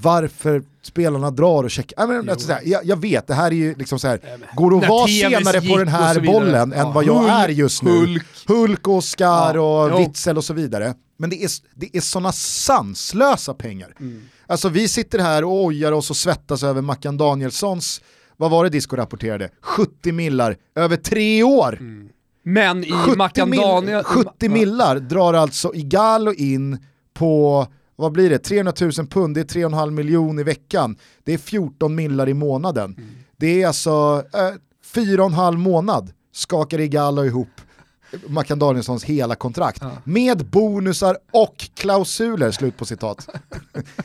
[0.03, 2.07] varför spelarna drar och checkar.
[2.07, 4.21] Men, alltså, jag, jag vet, det här är ju liksom så här,
[4.55, 7.49] går det att vara senare på den här bollen än Ja, vad jag Hulk, är
[7.49, 7.91] just nu.
[7.91, 8.27] Hulk.
[8.47, 10.01] Hulk, Oscar Ja, och.
[10.01, 10.95] Witzel och så vidare.
[11.17, 13.95] Men det är, det är sådana sanslösa pengar.
[14.01, 14.23] Mm.
[14.47, 18.01] Alltså vi sitter här och ojar oss och svettas över Mackan Danielssons,
[18.37, 19.49] vad var det Disco rapporterade?
[19.61, 21.79] 70 millar över tre år.
[22.45, 24.05] Men i 70, Mackan Daniel...
[24.05, 26.79] 70 millar drar alltså Igalo in
[27.15, 27.67] på,
[28.03, 30.97] vad blir det, 300 000 pund, det är 3,5 miljoner i veckan.
[31.25, 32.97] Det är 14 millar i månaden.
[33.37, 34.39] Det är alltså eh,
[34.95, 37.49] 4,5 månad skakar Igalo ihop
[38.27, 39.83] Mackan Danielssons hela kontrakt.
[40.05, 43.29] Med bonusar och klausuler, slut på citat.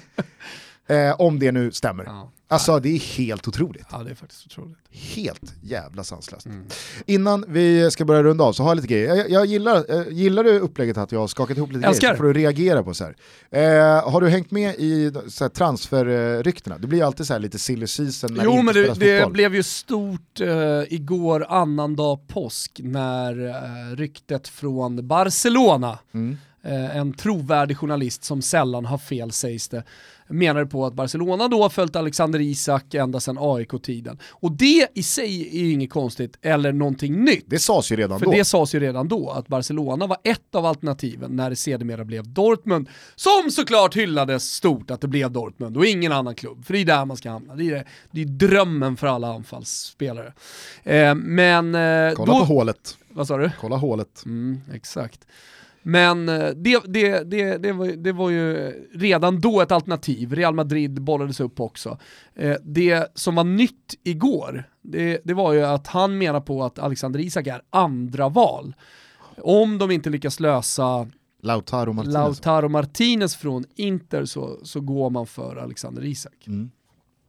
[0.88, 2.04] eh, om det nu stämmer.
[2.04, 2.32] Ja.
[2.50, 3.86] Alltså det är helt otroligt.
[3.92, 4.78] ja, det är faktiskt otroligt.
[4.92, 6.46] Helt jävla sanslöst.
[6.46, 6.66] Mm.
[7.06, 9.16] Innan vi ska börja runda av så har jag lite grejer.
[9.16, 12.02] Jag, jag gillar, eh, gillar du upplägget att jag har skakat ihop lite Älskar.
[12.08, 13.16] grejer så får du reagera på så här.
[13.52, 16.78] Eh, har du hängt med i så transferryktena?
[16.78, 19.18] Det blir alltid så här lite silly season när det Jo inte men det, det
[19.20, 19.34] fotboll.
[19.34, 20.48] blev ju stort eh,
[20.94, 26.38] igår annandag påsk när eh, ryktet från Barcelona, Mm.
[26.68, 29.84] Eh, en trovärdig journalist som sällan har fel sägs det,
[30.28, 34.20] menade på att Barcelona då har följt Alexander Isak ända sedan AIK-tiden.
[34.30, 37.46] Och det i sig är ju inget konstigt eller någonting nytt.
[37.48, 38.32] Det sades ju redan För då.
[38.32, 42.34] det sades ju redan då, att Barcelona var ett av alternativen när det sedermera blev
[42.34, 46.80] Dortmund, som såklart hyllades stort att det blev Dortmund och ingen annan klubb, för det
[46.80, 47.56] är där man ska hamna.
[47.56, 50.34] Det är, det är drömmen för alla anfallsspelare.
[50.84, 51.76] Eh, men...
[51.76, 52.98] Eh, Kolla då, på hålet.
[53.10, 53.52] Vad sa du?
[53.60, 54.24] Kolla hålet.
[54.26, 55.28] Mm, exakt.
[55.90, 60.56] Men eh, det, det, det, det, var, det var ju redan då ett alternativ, Real
[60.56, 61.98] Madrid bollades upp också.
[62.36, 66.80] Eh, det som var nytt igår, det, det var ju att han menar på att
[66.80, 68.76] Alexander Isak är andra val.
[69.42, 71.08] Om de inte lyckas lösa
[71.42, 72.14] Lautaro Martinez.
[72.14, 76.48] Lautaro Martinez från Inter så, så går man för Alexander Isak.
[76.48, 76.72] Mm.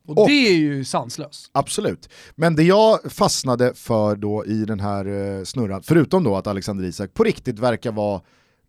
[0.07, 1.51] Och, Och- det är ju sanslöst.
[1.53, 2.09] Absolut.
[2.35, 6.85] Men det jag fastnade för då i den här eh, snurran, förutom då att Alexander
[6.85, 8.21] Isak på riktigt verkar vara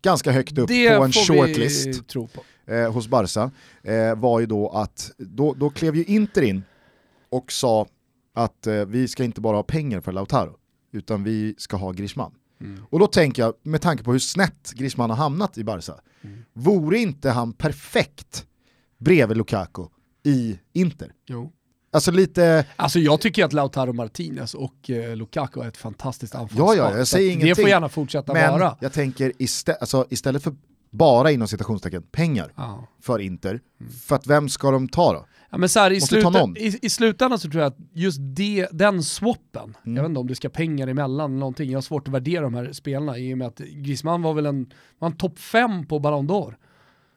[0.02, 2.28] ganska högt upp Det på en shortlist på.
[2.72, 3.50] eh, hos Barca,
[3.82, 6.62] eh, var ju då att då, då klev ju Inter in
[7.28, 7.86] och sa
[8.34, 10.56] att eh, vi ska inte bara ha pengar för Lautaro,
[10.92, 12.32] utan vi ska ha Griezmann.
[12.60, 12.84] Mm.
[12.90, 16.44] Och då tänker jag, med tanke på hur snett Griezmann har hamnat i Barca, Mm.
[16.52, 18.46] vore inte han perfekt
[18.98, 19.82] bredvid Lukaku
[20.24, 21.12] i Inter?
[21.26, 21.52] Jo.
[21.92, 26.40] Alltså lite, Alltså jag tycker att Lautaro Martinez och eh, Lukaku är ett fantastiskt Ja,
[26.40, 26.74] anfallspar.
[26.74, 27.62] ja, jag Så säger att Det ingenting.
[27.64, 28.76] får gärna fortsätta men vara.
[28.80, 30.54] jag tänker istä alltså, istället för
[30.90, 32.88] bara inom citationstecken pengar Ja.
[33.02, 33.60] för Inter,
[34.06, 35.26] för att vem ska de ta då?
[35.50, 38.68] Ja, men så här, i, sluta, i, I slutändan så tror jag att just det,
[38.72, 39.96] den swappen, Mm.
[39.96, 42.42] jag vet inte om det ska pengar emellan eller någonting, jag har svårt att värdera
[42.42, 45.86] de här spelarna i och med att Griezmann var väl en, var en topp fem
[45.86, 46.54] på Ballon d'Or.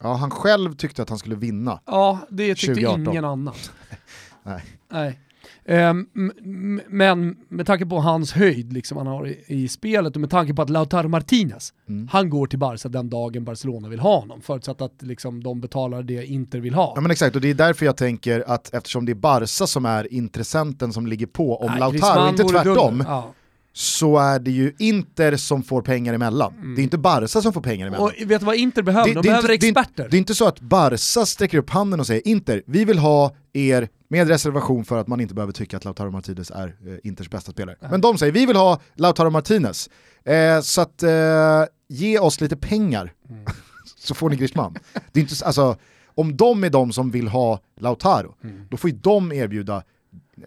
[0.03, 1.80] Ja, han själv tyckte att han skulle vinna.
[1.86, 3.07] Ja, det tyckte 2018.
[3.07, 3.53] ingen annan.
[4.44, 4.62] Nej.
[4.91, 5.20] Nej.
[5.66, 10.16] Ehm, m- m- men med tanke på hans höjd liksom han har i, i spelet
[10.16, 12.08] och med tanke på att Lautaro Martinez, Mm.
[12.12, 16.04] han går till Barca den dagen Barcelona vill ha honom, förutsatt att liksom, de betalar
[16.04, 16.91] det Inter vill ha.
[16.96, 19.86] Ja men exakt, och det är därför jag tänker att eftersom det är Barca som
[19.86, 23.04] är intressenten som ligger på om Nej, Lautaro, inte tvärtom.
[23.08, 23.34] Ja.
[23.76, 26.74] Så är det ju Inter som får pengar emellan.
[26.76, 28.05] Det är inte Barca som får pengar emellan.
[28.07, 29.07] Och vet du vad Inter behöver?
[29.07, 30.07] Det- de det behöver inte- det är- experter.
[30.11, 33.36] Det är inte så att Barca sträcker upp handen och säger Inter, vi vill ha
[33.53, 37.30] er med reservation för att man inte behöver tycka att Lautaro Martinez är eh, Inters
[37.30, 37.76] bästa spelare.
[37.82, 39.89] Men de säger vi vill ha Lautaro Martinez,
[40.26, 43.45] eh, så att eh, ge oss lite pengar Mm.
[43.97, 44.76] så får ni Griezmann.
[45.11, 45.76] Det är inte, så- alltså,
[46.15, 48.61] om de är de som vill ha Lautaro, Mm.
[48.69, 49.84] då får ju de erbjuda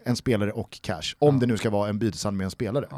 [0.05, 2.87] en spelare och cash, om det nu ska vara en byteshandel med en spelare.
[2.89, 2.97] Ja.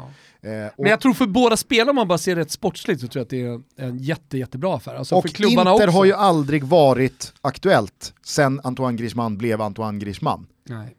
[0.50, 3.20] Eh, Men jag tror för båda spelarna, om man bara ser rätt sportsligt, så tror
[3.20, 3.42] jag att det
[3.82, 4.94] är en jätte, jättebra affär.
[4.94, 5.86] Alltså och för Inter också.
[5.90, 10.46] har ju aldrig varit aktuellt sen Antoine Griezmann blev Antoine Griezmann.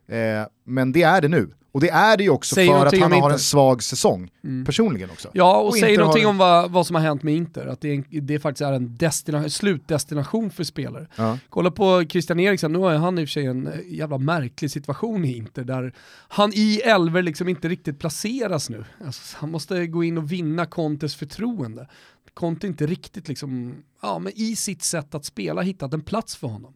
[0.07, 1.49] Eh, men det är det nu.
[1.73, 3.29] Och det är det ju också Säg för att han har Inter.
[3.29, 4.65] en svag säsong, Mm.
[4.65, 5.29] personligen också.
[5.33, 7.81] Ja, och, Och säg någonting har- om vad, vad som har hänt med Inter, att
[7.81, 11.07] det, är en, det faktiskt är en destina, slutdestination för spelare.
[11.15, 11.37] Ja.
[11.49, 15.25] Kolla på Christian Eriksen, nu har han i och för sig en jävla märklig situation
[15.25, 15.93] i Inter där
[16.27, 18.85] han i elver liksom inte riktigt placeras nu.
[19.05, 21.87] Alltså, han måste gå in och vinna Contes förtroende.
[22.33, 26.47] Conte inte riktigt liksom, ja men i sitt sätt att spela hittat en plats för
[26.47, 26.73] honom.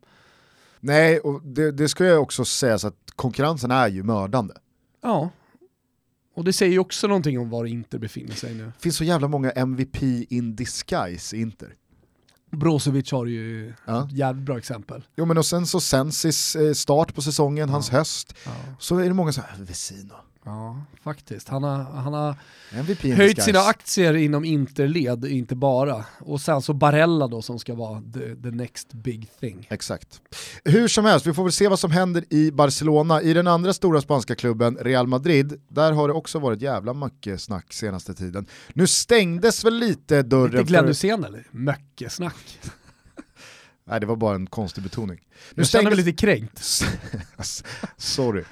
[0.80, 4.54] Nej, och det, det ska jag också säga så att konkurrensen är ju mördande.
[5.06, 5.30] Ja.
[6.36, 8.66] Och det säger ju också någonting om var Inter befinner sig nu.
[8.66, 11.74] Det finns så jävla många MVP in disguise i Inter.
[12.52, 14.06] Brozovic har ju Ja.
[14.06, 15.04] ett jävligt bra exempel.
[15.16, 18.52] Jo men och sen så Sensis eh, start på säsongen, hans höst, Ja.
[18.80, 20.14] så är det många som säger Vesino,
[20.46, 21.50] Ja, faktiskt.
[21.50, 22.36] Han har, han har
[23.16, 26.06] höjt sina aktier inom Interled, inte bara.
[26.20, 29.68] Och sen så Barella då som ska vara the, the next big thing.
[29.70, 30.22] Exakt.
[30.64, 33.22] Hur som helst, vi får väl se vad som händer i Barcelona.
[33.22, 37.42] I den andra stora spanska klubben, Real Madrid, där har det också varit jävla mycket
[37.42, 38.46] snack senaste tiden.
[38.74, 40.88] Nu stängdes väl lite dörren Lite Glenn för...
[40.88, 41.48] Hysén eller?
[41.52, 42.60] Möckesnack.
[43.88, 45.20] Nej, det var bara en konstig betoning.
[45.20, 46.06] Nu Jag känner mig stängdes...
[46.06, 46.64] lite kränkt.
[47.98, 48.44] Sorry.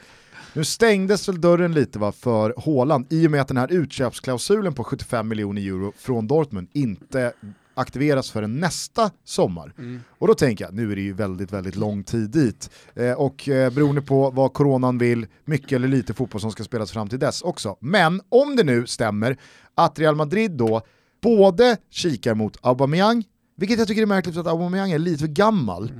[0.53, 4.73] Nu stängdes väl dörren lite va, för Haaland i och med att den här utköpsklausulen
[4.73, 7.33] på 75 miljoner euro från Dortmund inte
[7.73, 9.73] aktiveras förrän nästa sommar.
[10.09, 12.69] Och då tänker jag, nu är det ju väldigt, väldigt lång tid dit.
[12.95, 16.91] Eh, och eh, beroende på vad coronan vill, mycket eller lite fotboll som ska spelas
[16.91, 17.77] fram till dess också.
[17.79, 19.37] Men om det nu stämmer
[19.75, 20.81] att Real Madrid då
[21.21, 23.23] både kikar mot Aubameyang,
[23.55, 25.91] vilket jag tycker är märkligt för att Aubameyang är lite för gammal.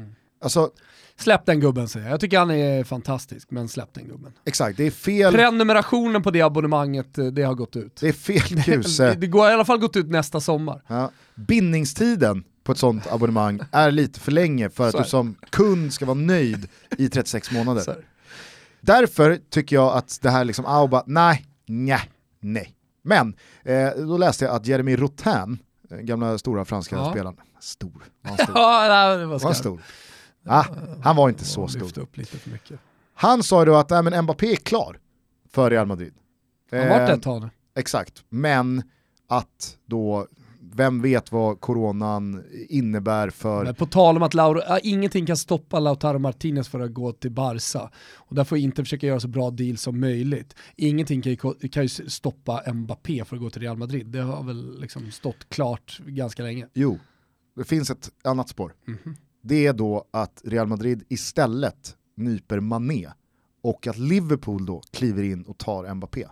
[0.41, 0.69] Alltså,
[1.18, 2.14] Släpp den gubben säger jag.
[2.14, 4.34] Jag tycker han är fantastisk, men släpp den gubben.
[4.45, 7.95] exakt, det är fel, Prenumerationen på det abonnemanget, eh, det har gått ut.
[8.01, 9.14] det är fel Det, kuse.
[9.14, 10.82] det går i alla fall gått ut nästa sommar.
[10.88, 11.11] Ja.
[11.36, 15.05] Bindningstiden på ett sånt abonnemang är lite för länge för att du det.
[15.05, 17.95] som kund ska vara nöjd i 36 månader.
[18.82, 22.01] Därför tycker jag att det här liksom Auba, nej, nej,
[22.41, 22.74] nej.
[23.03, 25.57] Men eh, då läste jag att Jeremy Rotin,
[25.91, 27.11] eh, gamla stora franska Ja.
[27.11, 27.91] spelaren, stor,
[28.22, 28.55] var han stor?
[28.55, 29.82] Ja, nej, det var stor?
[30.45, 30.65] Ah,
[31.03, 31.99] han var inte så stor.
[31.99, 32.79] Upp lite för mycket.
[33.13, 34.99] Han sa ju då att nej, men Mbappé är klar
[35.51, 36.13] för Real Madrid.
[36.71, 37.49] Han har varit Eh, ett tag nu.
[37.75, 38.83] Exakt, men
[39.27, 40.27] att då,
[40.59, 43.63] vem vet vad coronan innebär för...
[43.63, 47.11] Men på tal om att Lauro, ja, ingenting kan stoppa Lautaro Martinez för att gå
[47.11, 47.89] till Barca.
[48.15, 50.55] Och där får inte försöka göra så bra deal som möjligt.
[50.75, 54.07] Ingenting kan ju, kan ju stoppa Mbappé för att gå till Real Madrid.
[54.07, 56.67] Det har väl liksom stått klart ganska länge.
[56.73, 56.99] Jo,
[57.55, 58.73] det finns ett annat spår.
[58.85, 59.15] Mhm.
[59.45, 63.09] Det är då att Real Madrid istället nyper Mané
[63.61, 66.27] och att Liverpool då kliver in och tar Mbappé.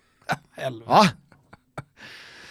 [0.50, 1.10] Helvete.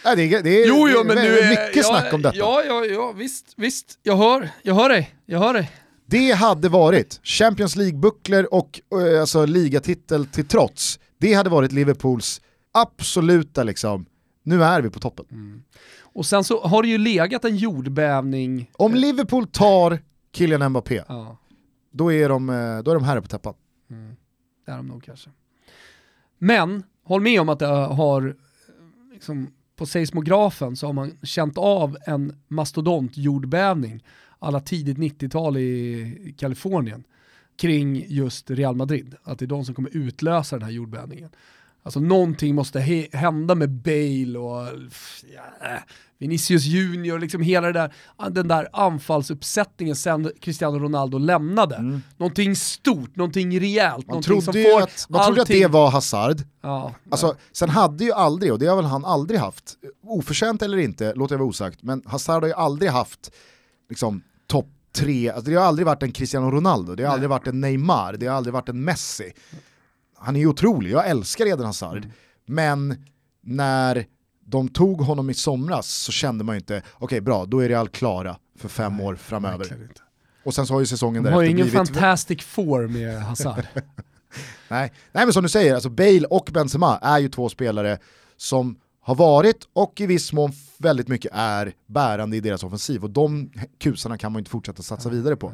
[0.03, 2.37] Ja, det är, det är, Jo, jo, men nu är, mycket ja, snack om detta.
[2.37, 3.99] Ja, ja, ja, visst, visst.
[4.03, 5.71] Jag hör, jag hör dig, jag hör dig.
[6.05, 12.41] Det hade varit, Champions League-bucklor och eh, alltså, ligatitel till trots, det hade varit Liverpools
[12.71, 14.05] absoluta liksom,
[14.45, 15.25] nu är vi på toppen.
[15.31, 15.63] Mm.
[16.01, 18.71] Och sen så har det ju legat en jordbävning.
[18.73, 19.99] Om Liverpool tar
[20.33, 21.37] Kylian Mbappé, Ja,
[21.91, 23.53] då är de, eh, då är de här på täppan.
[24.65, 25.29] det är de nog kanske.
[26.37, 28.35] Men, håll med om att det har,
[29.13, 34.03] liksom, på seismografen så har man känt av en mastodontjordbävning
[34.39, 37.03] alla tidigt 90-tal i Kalifornien
[37.57, 39.15] kring just Real Madrid.
[39.23, 41.29] Att det är de som kommer utlösa den här jordbävningen.
[41.85, 42.79] Alltså någonting måste
[43.13, 44.67] hända med Bale och
[45.35, 45.79] ja, äh,
[46.17, 47.93] Vinicius Junior, liksom hela där,
[48.29, 52.01] den där anfallsuppsättningen sen Cristiano Ronaldo lämnade.
[52.17, 55.89] Någonting stort, någonting rejält, Man någonting som får att, man trodde att det allting- var
[55.91, 60.61] Hazard, Ja, Alltså, sen hade ju aldrig, och det har väl han aldrig haft, oförtjänt
[60.61, 63.31] eller inte, låter jag vara osagt, men Hazard har ju aldrig haft
[63.89, 67.47] liksom, topp tre, alltså, det har aldrig varit en Cristiano Ronaldo, det har aldrig varit
[67.47, 69.31] en Neymar, det har aldrig varit en Messi.
[70.25, 72.09] Han är ju otrolig, jag älskar Eden Hazard, Mm.
[72.45, 73.05] men
[73.41, 74.05] när
[74.45, 77.87] de tog honom i somras så kände man ju inte, okej bra, då är Real
[77.89, 79.77] klara för fem år framöver.
[80.45, 81.95] Och sen så har ju säsongen De har ju därefter ingen blivit...
[81.95, 83.65] fantastic four med Hazard.
[84.67, 84.91] Nej.
[85.11, 87.97] Nej men som du säger, alltså Bale och Benzema är ju två spelare
[88.37, 93.09] som har varit och i viss mån väldigt mycket är bärande i deras offensiv och
[93.09, 95.51] de kusarna kan man ju inte fortsätta satsa vidare på.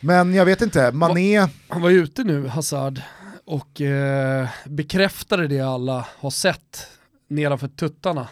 [0.00, 3.00] Men jag vet inte, Mané, Han var ju ute nu, Hazard,
[3.48, 6.86] och eh, bekräftade det alla har sett
[7.28, 8.28] nedanför tuttarna,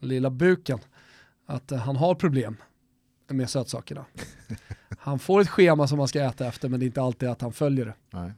[0.00, 0.78] lilla buken,
[1.46, 2.56] att eh, han har problem
[3.28, 4.04] med sötsakerna.
[4.98, 7.40] Han får ett schema som han ska äta efter men det är inte alltid att
[7.40, 7.94] han följer det.
[8.10, 8.32] nej.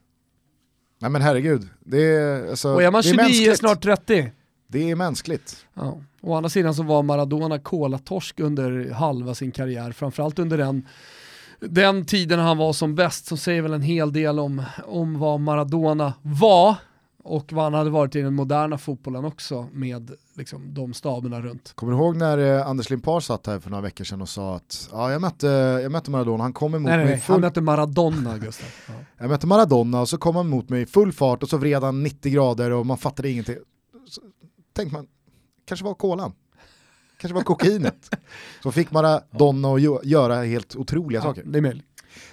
[0.99, 3.57] nej men herregud, det är, alltså, Och är man det är 29, mänskligt.
[3.59, 4.31] snart 30,
[4.67, 5.65] Det är mänskligt.
[5.73, 6.01] Ja.
[6.21, 10.87] Å andra sidan så var Maradona kolatorsk under halva sin karriär, framförallt under den,
[11.59, 15.39] den tiden han var som bäst, som säger väl en hel del om, om vad
[15.39, 16.75] Maradona var
[17.23, 21.71] och vad han hade varit i den moderna fotbollen också med liksom, de staberna runt.
[21.75, 24.55] Kommer du ihåg när eh, Anders Limpar satt här för några veckor sedan och sa
[24.55, 25.47] att ja, jag, mötte,
[25.83, 28.69] jag mötte Maradona, han kom emot Nej, nej, mig nej, full han mötte Maradona Gustav.
[28.87, 28.93] Ja.
[29.17, 31.83] Jag mötte Maradona och så kom han mot mig i full fart och så vred
[31.83, 33.55] han 90 grader och man fattade ingenting.
[34.07, 34.21] Så
[34.73, 35.07] tänkte man,
[35.65, 36.31] kanske var kolan.
[37.17, 38.09] Kanske var kokainet.
[38.63, 41.43] Så fick Maradona att gö- göra helt otroliga Ja, saker.
[41.45, 41.85] det är möjligt.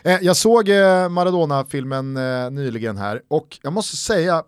[0.02, 4.42] Eh, jag såg eh, Maradona-filmen eh, nyligen här och jag måste säga,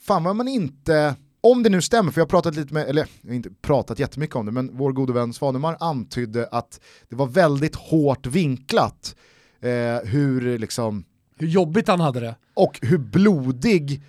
[0.00, 3.06] fan vad man inte, om det nu stämmer, för jag har pratat lite med, eller
[3.28, 7.74] inte pratat jättemycket om det, men vår gode vän Svanemar antydde att det var väldigt
[7.76, 9.16] hårt vinklat
[9.60, 11.04] eh, hur liksom
[11.38, 12.34] Hur jobbigt han hade det.
[12.54, 14.02] och hur blodig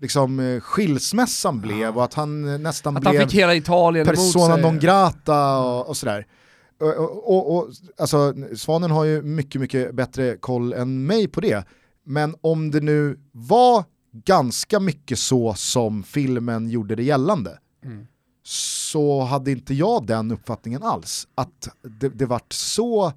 [0.00, 4.06] liksom, eh, skilsmässan blev och att han eh, nästan Att han blev fick hela Italien
[4.06, 6.26] persona non grata och, och sådär.
[6.80, 11.40] Och, och, och, och, alltså, Svanen har ju mycket, mycket bättre koll än mig på
[11.40, 11.64] det.
[12.04, 18.06] Men om det nu var ganska mycket så som filmen gjorde det gällande Mm.
[18.42, 21.28] så hade inte jag den uppfattningen alls.
[21.34, 23.12] Att det, det vart så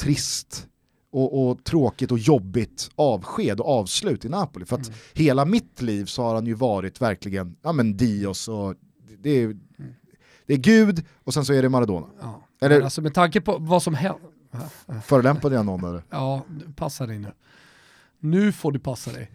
[0.00, 0.66] trist
[1.10, 4.64] och, och tråkigt och jobbigt avsked och avslut i Napoli.
[4.64, 8.74] För att hela mitt liv så har han ju varit verkligen, ja men Dios och
[9.18, 9.56] det är,
[10.46, 12.06] det är Gud och sen så är det Maradona.
[12.20, 12.42] Ja.
[12.60, 14.18] Eller- alltså med tanke på vad som hände,
[15.04, 16.02] Förolämpade jag någon eller?
[16.10, 16.42] Ja,
[16.76, 17.32] passa dig nu.
[18.20, 19.30] Nu får du passa dig.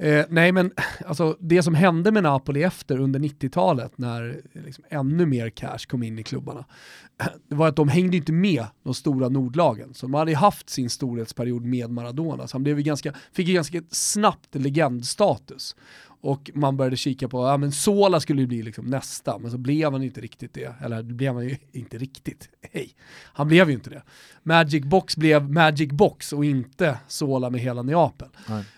[0.00, 0.72] Eh, nej men
[1.06, 6.02] alltså, det som hände med Napoli efter under 90-talet när liksom, ännu mer cash kom
[6.02, 6.64] in i klubbarna,
[7.48, 9.94] det var att de hängde inte med de stora nordlagen.
[9.94, 13.82] Så de hade haft sin storhetsperiod med Maradona, så han blev ganska, fick ju ganska
[13.90, 15.76] snabbt legendstatus.
[16.22, 19.58] Och man började kika på, ja men Sola skulle ju bli liksom nästa, men så
[19.58, 20.74] blev han inte riktigt det.
[20.80, 22.94] Eller det blev han ju inte riktigt, hej.
[23.22, 24.02] Han blev ju inte det.
[24.42, 28.28] Magic Box blev Magic Box och inte Sola med hela Neapel.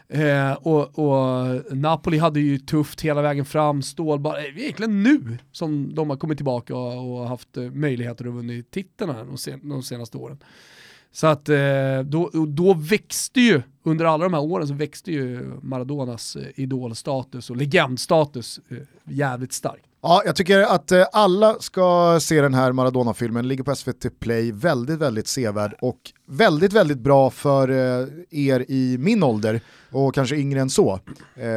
[0.09, 5.95] Eh, och, och Napoli hade ju tufft hela vägen fram, stålbar, eh, egentligen nu som
[5.95, 9.83] de har kommit tillbaka och, och haft eh, möjligheter att vinna titeln de, sen, de
[9.83, 10.39] senaste åren.
[11.13, 11.57] Så att eh,
[12.05, 17.51] då, då växte ju, under alla de här åren så växte ju Maradonas eh, idolstatus
[17.51, 19.85] och legendstatus eh, jävligt starkt.
[20.03, 24.99] Ja, jag tycker att alla ska se den här Maradona-filmen, ligger på SVT Play, väldigt,
[24.99, 27.71] väldigt sevärd och väldigt, väldigt bra för
[28.31, 29.61] er i min ålder
[29.91, 31.01] och kanske yngre än så,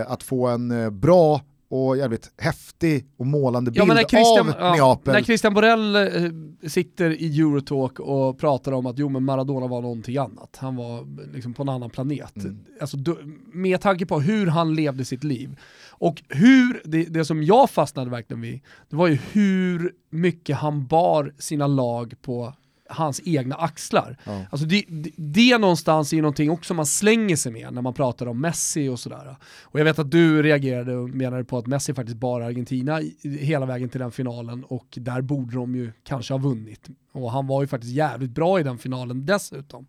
[0.08, 5.14] att få en bra och jävligt häftig och målande bild när Christian, av ja, Neapel.
[5.14, 6.32] när Christian Borell eh,
[6.70, 11.08] sitter i Eurotalk och pratar om att jo men Maradona var någonting annat, han var
[11.34, 12.36] liksom på en annan planet.
[12.36, 12.60] Mm.
[12.82, 12.98] Alltså,
[13.54, 15.60] med tanke på hur han levde sitt liv
[15.90, 20.88] och hur, det, det som jag fastnade verkligen vid, det var ju hur mycket han
[20.88, 22.54] bar sina lag på
[22.90, 24.18] hans egna axlar.
[24.24, 24.46] Ja.
[24.50, 27.94] Alltså det, det, det någonstans är ju någonting också man slänger sig med när man
[27.94, 29.36] pratar om Messi och sådär.
[29.64, 33.66] Och jag vet att du reagerade och menade på att Messi faktiskt bara Argentina hela
[33.66, 36.88] vägen till den finalen och där borde de ju kanske ha vunnit.
[37.12, 39.88] Och han var ju faktiskt jävligt bra i den finalen dessutom.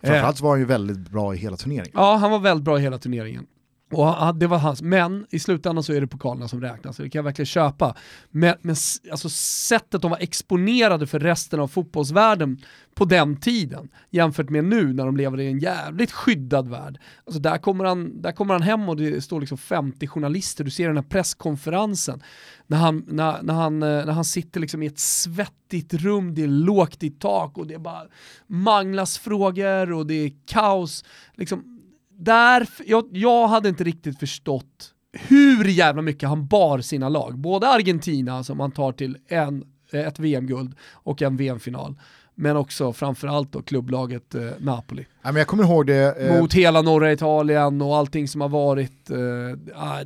[0.00, 1.92] Eh, Framförallt var han ju väldigt bra i hela turneringen.
[1.94, 3.46] Ja, han var väldigt bra i hela turneringen.
[3.92, 7.18] Och det var hans, men i slutändan så är det pokalerna som räknas, det kan
[7.18, 7.96] jag verkligen köpa.
[8.30, 8.76] Men, men
[9.10, 9.28] alltså
[9.68, 12.58] sättet de var exponerade för resten av fotbollsvärlden
[12.94, 16.98] på den tiden, jämfört med nu när de lever i en jävligt skyddad värld.
[17.24, 20.70] Alltså där kommer han, där kommer han hem och det står liksom 50 journalister, du
[20.70, 22.22] ser den här presskonferensen,
[22.66, 26.42] när han, när, när han, eh, när han sitter liksom i ett svettigt rum, det
[26.42, 28.02] är lågt i tak och det är bara
[28.46, 31.04] manglas frågor och det är kaos.
[31.34, 31.75] Liksom,
[32.18, 37.38] där, jag, jag hade inte riktigt förstått hur jävla mycket han bar sina lag.
[37.38, 41.94] Både Argentina som han tar till en, eh, ett VM-guld och en VM-final.
[42.38, 45.06] Men också framförallt då klubblaget eh, Napoli.
[45.22, 48.48] Ja, men jag kommer ihåg det, eh, Mot hela norra Italien och allting som har
[48.48, 49.10] varit.
[49.10, 49.16] Eh,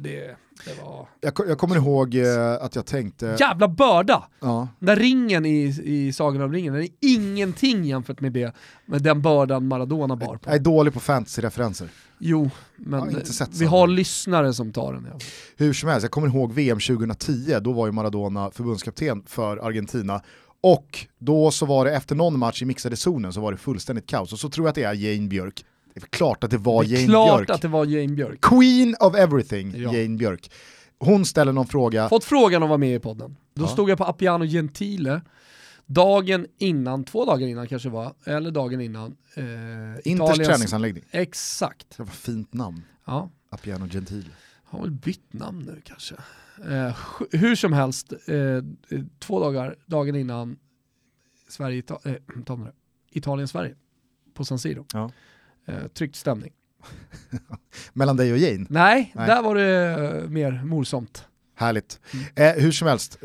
[0.00, 1.08] det, det var...
[1.20, 4.24] jag, jag kommer ihåg eh, att jag tänkte, Jävla börda!
[4.40, 8.54] ja, Den där ringen i, i Sagan om ringen, den är ingenting jämfört med det,
[8.86, 10.40] med den bördan Maradona bar på.
[10.50, 11.88] jag är dålig på fantasy-referenser.
[12.18, 13.16] Jo, men
[13.58, 15.06] vi har lyssnare som tar den.
[15.56, 20.22] Hur som helst, jag kommer ihåg VM 2010, då var ju Maradona förbundskapten för Argentina.
[20.60, 24.06] Och då så var det efter någon match i mixade zonen så var det fullständigt
[24.06, 24.32] kaos.
[24.32, 25.64] Och så tror jag att det är Jane Björk.
[25.94, 27.50] Det är klart att det var Det är Jane klart Björk.
[27.50, 28.40] att det var Jane Björk.
[28.40, 29.92] Queen of everything, Ja.
[29.94, 30.50] Jane Björk.
[30.98, 33.36] Hon ställer någon fråga, Fått frågan att vara med i podden.
[33.54, 33.68] Då Ja.
[33.68, 35.20] stod jag på Appiano Gentile,
[35.86, 39.16] dagen innan, två dagar innan kanske var, eller dagen innan.
[39.34, 39.42] Eh,
[40.04, 41.04] Inters Italiens- träningsanläggning.
[41.10, 41.86] Exakt.
[41.96, 44.28] Det var fint namn, Ja, Appiano Gentile.
[44.64, 46.14] har väl bytt namn nu kanske.
[46.68, 46.96] Eh,
[47.32, 48.64] hur som helst, eh,
[49.18, 50.56] två dagar, dagen innan
[51.48, 52.66] Sverige, Ita- eh.
[53.12, 53.74] Italien-Sverige
[54.34, 54.86] på San Siro.
[54.92, 55.10] Ja.
[55.66, 56.52] Eh, tryckt stämning.
[57.92, 59.26] Mellan dig och Jane, Nej, Nej.
[59.26, 61.24] där var det eh, mer morsomt.
[61.56, 62.00] härligt.
[62.36, 63.18] Eh, hur som helst,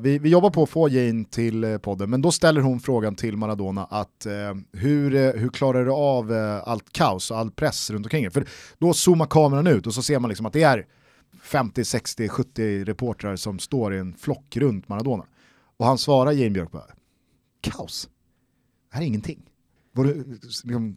[0.00, 3.36] vi, vi jobbar på att få Jane till podden, men då ställer hon frågan till
[3.36, 4.26] Maradona att
[4.72, 6.32] hur, hur klarar du av
[6.64, 8.32] allt kaos och all press runt omkring dig?
[8.32, 8.46] För
[8.78, 10.86] då zoomar kameran ut och så ser man liksom att det är
[11.46, 15.24] 50, 60, 70 reportrar som står i en flock runt Maradona.
[15.76, 16.86] Och han svarar Jane Björk bara,
[17.60, 18.08] kaos?
[18.90, 19.42] Det här är ingenting.
[19.92, 20.96] Du, liksom,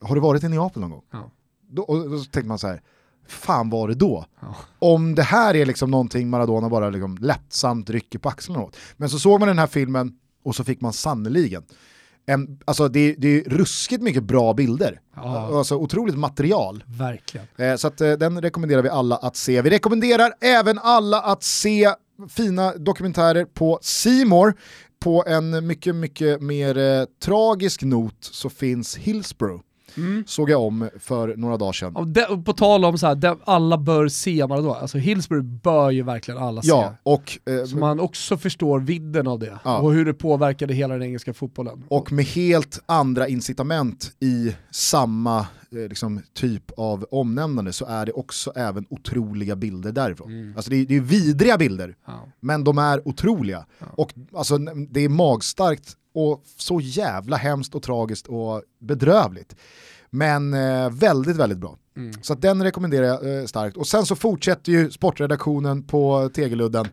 [0.00, 1.02] har du varit i Neapel någon gång?
[1.10, 1.30] Ja.
[1.68, 2.82] Då, och då tänkte man så här,
[3.26, 4.26] fan var det då?
[4.40, 4.56] Ja.
[4.78, 8.76] Om det här är liksom någonting Maradona bara liksom lättsamt rycker på axlarna åt.
[8.96, 11.62] Men så såg man den här filmen och så fick man sannoliken
[12.30, 15.00] en, alltså det, det är ruskigt mycket bra bilder.
[15.16, 15.58] Ja.
[15.58, 16.84] Alltså otroligt material.
[16.86, 17.46] Verkligen.
[17.58, 19.62] Eh, så att, eh, den rekommenderar vi alla att se.
[19.62, 21.90] Vi rekommenderar även alla att se
[22.28, 24.54] fina dokumentärer på Simor.
[25.00, 29.62] På en mycket, mycket mer eh, tragisk not så finns Hillsborough.
[29.96, 30.24] Mm.
[30.26, 31.96] Såg jag om för några dagar sedan.
[31.96, 35.42] Och de, och på tal om så här, de, alla bör se Maradona, alltså Hillsbury
[35.42, 36.96] bör ju verkligen alla Ja, se.
[37.02, 39.78] och, eh, Så man också förstår vidden av det Ja.
[39.78, 41.82] och hur det påverkade hela den engelska fotbollen.
[41.88, 48.52] och med helt andra incitament i samma liksom, typ av omnämnande så är det också
[48.56, 50.30] även otroliga bilder därifrån.
[50.32, 50.56] Mm.
[50.56, 52.28] Alltså det är, det är vidriga bilder, Ja.
[52.40, 53.66] men de är otroliga.
[53.96, 54.58] Och alltså,
[54.90, 59.56] det är magstarkt och så jävla hemskt och tragiskt och bedrövligt.
[60.10, 61.76] Men eh, väldigt, väldigt bra.
[61.96, 62.12] Mm.
[62.22, 63.76] Så den rekommenderar jag eh, starkt.
[63.76, 66.86] Och sen så fortsätter ju sportredaktionen på Tegeludden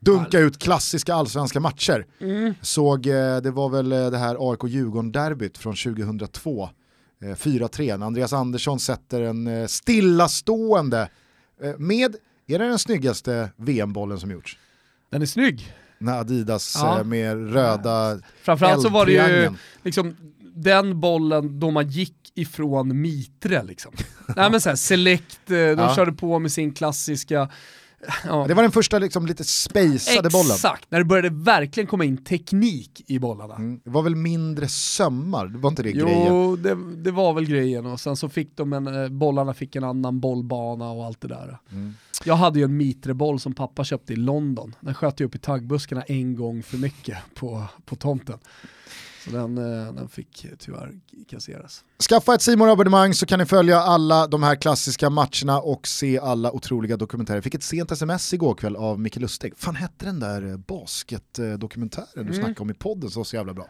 [0.00, 2.06] dunka ut klassiska allsvenska matcher.
[2.20, 2.54] Mm.
[2.60, 6.68] Såg, eh, det var väl eh, det här AIK-Djurgården-derbyt från 2002.
[7.22, 11.08] Eh, 4-3, när Andreas Andersson sätter en eh, stillastående
[11.62, 12.16] eh, med,
[12.46, 14.58] är det den snyggaste VM-bollen som gjorts?
[15.10, 15.72] Den är snygg.
[15.98, 16.98] När Adidas Ja.
[16.98, 19.50] eh, med röda Framförallt så var det ju
[19.82, 20.16] liksom
[20.54, 23.92] den bollen då man gick ifrån Mitre liksom.
[24.36, 25.94] Nej men såhär, Select, eh, de Ja.
[25.96, 27.48] körde på med sin klassiska...
[28.24, 28.44] Ja.
[28.48, 30.52] Det var den första liksom, lite spejsade bollen.
[30.52, 33.54] Exakt, när det började verkligen komma in teknik i bollarna.
[33.54, 33.80] Mm.
[33.84, 36.26] Det var väl mindre sömmar, det var inte det grejen?
[36.28, 39.76] Jo, det, det var väl grejen och sen så fick de en, eh, bollarna fick
[39.76, 41.58] en annan bollbana och allt det där.
[41.70, 41.94] Mm.
[42.24, 44.74] Jag hade ju en Mitre-boll som pappa köpte i London.
[44.80, 48.38] Den sköt jag upp i taggbuskarna en gång för mycket på, på tomten.
[49.24, 50.90] Så den, eh, den fick tyvärr
[51.30, 51.84] kasseras.
[52.08, 56.18] Skaffa ett simor abonnemang så kan ni följa alla de här klassiska matcherna och se
[56.18, 57.36] alla otroliga dokumentärer.
[57.36, 59.52] Jag fick ett sent sms igår kväll av Micke Lustig.
[59.56, 62.34] Fan hette den där eh, basketdokumentären du Mm.
[62.34, 63.66] snackade om i podden så så jävla bra.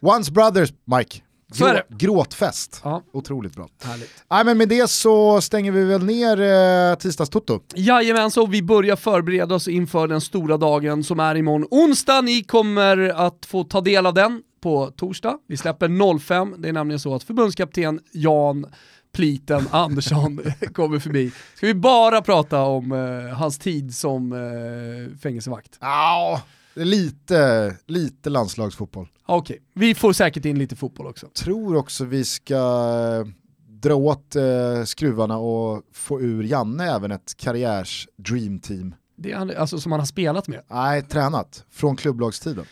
[0.00, 1.20] Once Brothers, Mike.
[1.58, 1.84] Det.
[1.88, 2.80] Gråtfest.
[2.84, 3.68] Ja, Otroligt bra.
[3.82, 4.10] härligt.
[4.30, 7.60] Nej, men med det så stänger vi väl ner eh, tisdagstoto.
[7.74, 12.20] Jajamensan, och vi börjar förbereda oss inför den stora dagen som är imorgon onsdag.
[12.20, 15.38] Ni kommer att få ta del av den på torsdag.
[15.46, 18.66] Vi släpper 05, det är nämligen så att förbundskapten Jan
[19.12, 20.40] Pliten Andersson
[20.74, 21.32] kommer förbi.
[21.54, 25.78] Ska vi bara prata om eh, hans tid som eh, fängelsevakt?
[25.80, 26.42] Ja,
[26.74, 29.08] lite, lite landslagsfotboll.
[29.26, 31.28] Okej, vi får säkert in lite fotboll också.
[31.28, 33.26] Tror också vi ska eh,
[33.68, 38.94] dra åt eh, skruvarna och få ur Janne även ett karriärs dreamteam.
[39.16, 40.62] Det är alltså som han har spelat med.
[40.68, 42.64] Nej, tränat från klubblagstiden.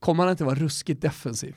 [0.00, 1.54] Kommer han inte vara ruskigt defensiv?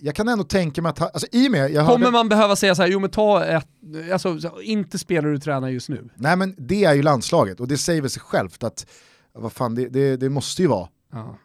[0.00, 2.28] Jag kan ändå tänka mig att, han- alltså i och med, jag Kommer hörde, man
[2.28, 3.68] behöva säga så här, jo men ta ett,
[4.12, 6.08] alltså så- inte spelar du tränar just nu.
[6.14, 8.86] nej men det är ju landslaget och det säger väl sig självt att,
[9.32, 11.38] vad fan det, det, det måste ju vara Ja,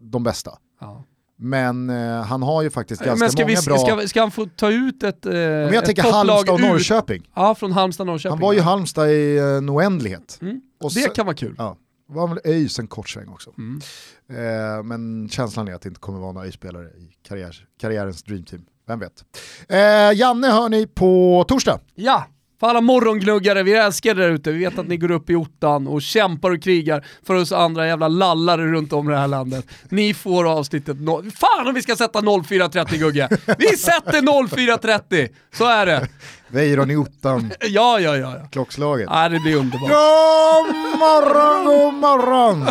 [0.00, 0.58] de bästa.
[0.80, 1.04] ja.
[1.36, 3.78] Men eh, han har ju faktiskt ganska många vi, bra...
[3.78, 7.30] ska, ska han få ta ut ett, eh, men jag ett tänker Halmstad och Norrköping.
[7.34, 8.30] Ja, från Halmstad Norrköping.
[8.30, 10.38] Han var ju Halmstad i eh, en oändlighet.
[10.42, 10.60] Mm.
[10.80, 11.54] Och Det sen- kan vara kul.
[11.58, 11.76] Ja,
[12.06, 13.52] var väl ÖIS en kort sväng också.
[13.58, 13.80] Mm.
[14.28, 18.64] Eh, men känslan är att det inte kommer vara några ÖIS-spelare i karriär, karriärens dreamteam.
[18.86, 19.24] Vem vet.
[19.68, 21.80] Eh, Janne hör ni på torsdag.
[21.94, 22.26] Ja,
[22.62, 24.52] för alla morgongluggare, vi älskar er där ute.
[24.52, 27.86] Vi vet att ni går upp i ottan och kämpar och krigar för oss andra
[27.86, 29.66] jävla lallare runt om i det här landet.
[29.88, 33.28] Ni får avsnittet no- Fan om vi ska sätta 04.30 Gugge!
[33.58, 35.28] Vi sätter 04.30!
[35.54, 36.08] Så är det.
[36.48, 38.34] Weiron i ottan, Ja, ja, ja.
[38.40, 38.48] ja.
[38.52, 39.08] klockslaget.
[39.10, 39.80] ja det blir underbart.
[39.90, 42.66] God morgon, god morgon!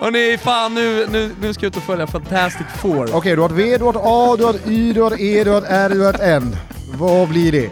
[0.00, 3.16] Hörni, fan nu, nu, nu ska jag ut och följa Fantastic Four.
[3.16, 5.10] Okej, du har ett V, du har ett A, du har ett Y, du har
[5.10, 6.56] ett E, du har ett R, du har ett N.
[6.98, 7.70] Vad blir det?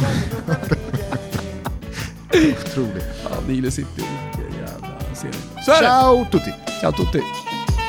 [2.28, 3.04] Otroligt.
[3.24, 5.32] Ja, Nile City, vilken jävla serie.
[5.64, 5.86] Så är det!
[5.86, 6.54] Ciao tutti!
[6.80, 7.22] Ciao tutti!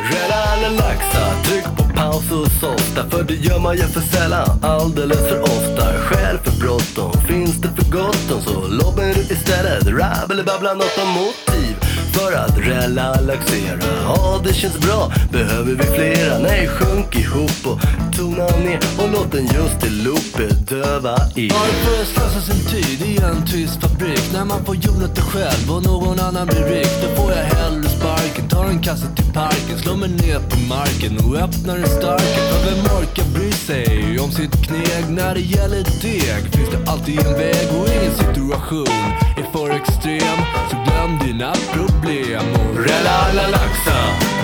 [0.10, 4.60] Rädda eller laxa, tryck på paus och softa För det gör man ju för sällan,
[4.64, 5.86] alldeles för ofta.
[5.98, 10.74] Skäl för bråttom, finns det för gott om Så lobbar du istället, rabbelibabbla eller babbla
[10.74, 11.76] något om motiv.
[12.14, 15.12] För att relaxera, ja det känns bra.
[15.32, 16.40] Behöver vi flera?
[16.40, 17.80] Nej, sjunk ihop och
[18.18, 18.80] tona ner.
[19.00, 23.82] Och låt den just i loopet döva er Varför slösa sin tid i en tyst
[23.82, 24.34] fabrik?
[24.34, 24.92] När man får göra
[25.32, 26.92] själv och någon annan blir rik?
[27.02, 31.18] Då får jag hellre sparken, tar en kasse till parken, som mig ner på marken
[31.26, 32.42] och öppnar en starka.
[32.50, 35.04] För vem orkar bry sig om sitt kneg?
[35.10, 39.04] När det gäller deg finns det alltid en väg och ingen situation
[39.38, 40.38] är för extrem.
[40.70, 44.42] Så glöm dina problem och Rädda alla laxar.